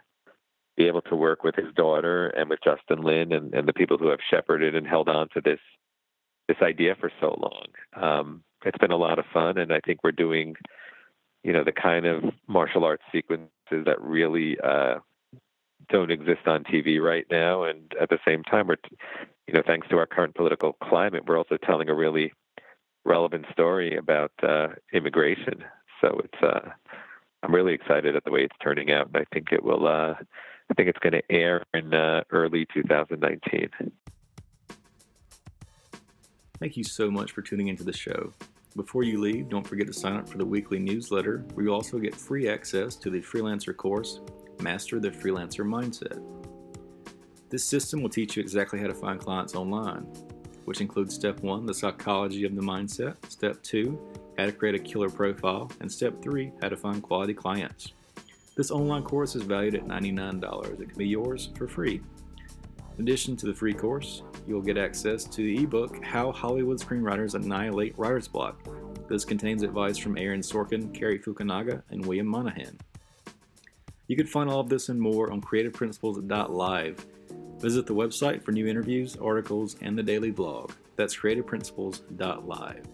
be 0.78 0.88
able 0.88 1.02
to 1.02 1.16
work 1.16 1.44
with 1.44 1.56
his 1.56 1.74
daughter 1.76 2.28
and 2.28 2.50
with 2.50 2.60
Justin 2.64 3.04
Lin 3.04 3.34
and, 3.34 3.54
and 3.54 3.68
the 3.68 3.74
people 3.74 3.98
who 3.98 4.08
have 4.08 4.20
shepherded 4.30 4.76
and 4.76 4.88
held 4.88 5.10
on 5.10 5.28
to 5.34 5.42
this 5.42 5.60
this 6.48 6.58
idea 6.62 6.96
for 7.00 7.12
so 7.20 7.38
long. 7.40 7.68
Um, 7.96 8.44
it's 8.66 8.78
been 8.78 8.92
a 8.92 8.98
lot 8.98 9.20
of 9.20 9.26
fun, 9.34 9.58
and 9.58 9.72
I 9.72 9.80
think 9.86 10.04
we're 10.04 10.12
doing, 10.12 10.56
you 11.44 11.54
know, 11.54 11.64
the 11.64 11.72
kind 11.72 12.06
of 12.06 12.24
martial 12.48 12.84
arts 12.84 13.04
sequences 13.12 13.50
that 13.86 14.02
really 14.02 14.58
uh, 14.60 14.96
don't 15.92 16.12
exist 16.12 16.48
on 16.48 16.64
TV 16.64 17.02
right 17.02 17.26
now. 17.30 17.64
And 17.64 17.94
at 18.00 18.10
the 18.10 18.20
same 18.26 18.44
time, 18.44 18.68
we're, 18.68 18.78
you 19.48 19.54
know, 19.54 19.62
thanks 19.66 19.88
to 19.90 19.98
our 19.98 20.06
current 20.08 20.36
political 20.36 20.74
climate, 20.84 21.24
we're 21.28 21.38
also 21.38 21.58
telling 21.58 21.90
a 21.90 21.96
really 21.96 22.34
relevant 23.04 23.46
story 23.52 23.98
about 23.98 24.32
uh, 24.42 24.70
immigration. 24.94 25.64
So 26.00 26.20
it's, 26.24 26.44
uh, 26.44 26.70
I'm 27.44 27.54
really 27.54 27.74
excited 27.74 28.16
at 28.16 28.24
the 28.24 28.32
way 28.32 28.42
it's 28.42 28.56
turning 28.64 28.92
out, 28.92 29.08
and 29.08 29.18
I 29.18 29.26
think 29.34 29.52
it 29.52 29.64
will. 29.64 29.88
Uh, 29.88 30.16
I 30.70 30.74
think 30.74 30.88
it's 30.88 31.00
going 31.00 31.14
to 31.14 31.24
air 31.30 31.66
in 31.74 31.94
uh, 31.94 32.24
early 32.32 32.66
2019. 32.74 33.70
Thank 36.60 36.78
you 36.78 36.84
so 36.84 37.12
much 37.12 37.34
for 37.34 37.42
tuning 37.42 37.68
into 37.68 37.84
the 37.84 37.92
show. 37.92 38.32
Before 38.76 39.04
you 39.04 39.20
leave, 39.20 39.50
don't 39.50 39.68
forget 39.68 39.88
to 39.88 39.94
sign 39.94 40.16
up 40.16 40.30
for 40.30 40.38
the 40.38 40.46
weekly 40.46 40.80
newsletter, 40.80 41.44
where 41.56 41.66
you 41.66 41.74
also 41.74 42.00
get 42.00 42.16
free 42.16 42.48
access 42.48 42.96
to 42.98 43.10
the 43.10 43.20
freelancer 43.20 43.76
course, 43.76 44.22
Master 44.62 45.00
the 45.00 45.12
Freelancer 45.12 45.66
Mindset. 45.66 46.22
This 47.50 47.64
system 47.64 48.02
will 48.02 48.10
teach 48.10 48.38
you 48.38 48.42
exactly 48.42 48.80
how 48.80 48.88
to 48.88 48.94
find 48.94 49.20
clients 49.20 49.56
online, 49.56 50.04
which 50.66 50.82
includes 50.82 51.14
step 51.14 51.42
one, 51.42 51.66
the 51.66 51.74
psychology 51.74 52.46
of 52.46 52.56
the 52.56 52.62
mindset, 52.62 53.16
step 53.30 53.62
two, 53.64 54.00
how 54.38 54.46
to 54.46 54.52
create 54.52 54.76
a 54.76 54.80
killer 54.80 55.10
profile, 55.10 55.70
and 55.82 55.92
step 55.92 56.22
three, 56.22 56.52
how 56.62 56.70
to 56.70 56.78
find 56.78 57.04
quality 57.04 57.34
clients. 57.34 57.94
This 58.56 58.72
online 58.72 59.04
course 59.04 59.36
is 59.36 59.44
valued 59.44 59.76
at 59.76 59.86
$99. 59.86 60.82
It 60.82 60.90
can 60.90 60.98
be 60.98 61.08
yours 61.08 61.50
for 61.58 61.68
free. 61.68 62.02
In 62.98 63.04
addition 63.04 63.36
to 63.38 63.48
the 63.48 63.54
free 63.54 63.74
course, 63.74 64.24
you'll 64.48 64.62
get 64.62 64.78
access 64.78 65.24
to 65.24 65.42
the 65.42 65.64
ebook 65.64 66.04
How 66.04 66.32
Hollywood 66.32 66.80
Screenwriters 66.80 67.36
Annihilate 67.36 67.98
Writer's 67.98 68.28
Block. 68.28 68.68
This 69.10 69.26
contains 69.26 69.64
advice 69.64 69.98
from 69.98 70.18
Aaron 70.18 70.42
Sorkin, 70.42 70.94
Cary 70.94 71.18
Fukunaga, 71.18 71.82
and 71.90 72.06
William 72.06 72.28
Monahan. 72.28 72.78
You 74.12 74.18
can 74.18 74.28
find 74.28 74.50
all 74.50 74.60
of 74.60 74.68
this 74.68 74.90
and 74.90 75.00
more 75.00 75.32
on 75.32 75.40
creativeprinciples.live. 75.40 77.06
Visit 77.60 77.88
the 77.88 77.96
website 77.96 78.44
for 78.44 78.52
new 78.52 78.68
interviews, 78.68 79.16
articles, 79.16 79.78
and 79.80 79.98
the 79.98 80.04
daily 80.04 80.32
blog. 80.32 80.74
That's 80.98 81.16
creativeprinciples.live. 81.16 82.86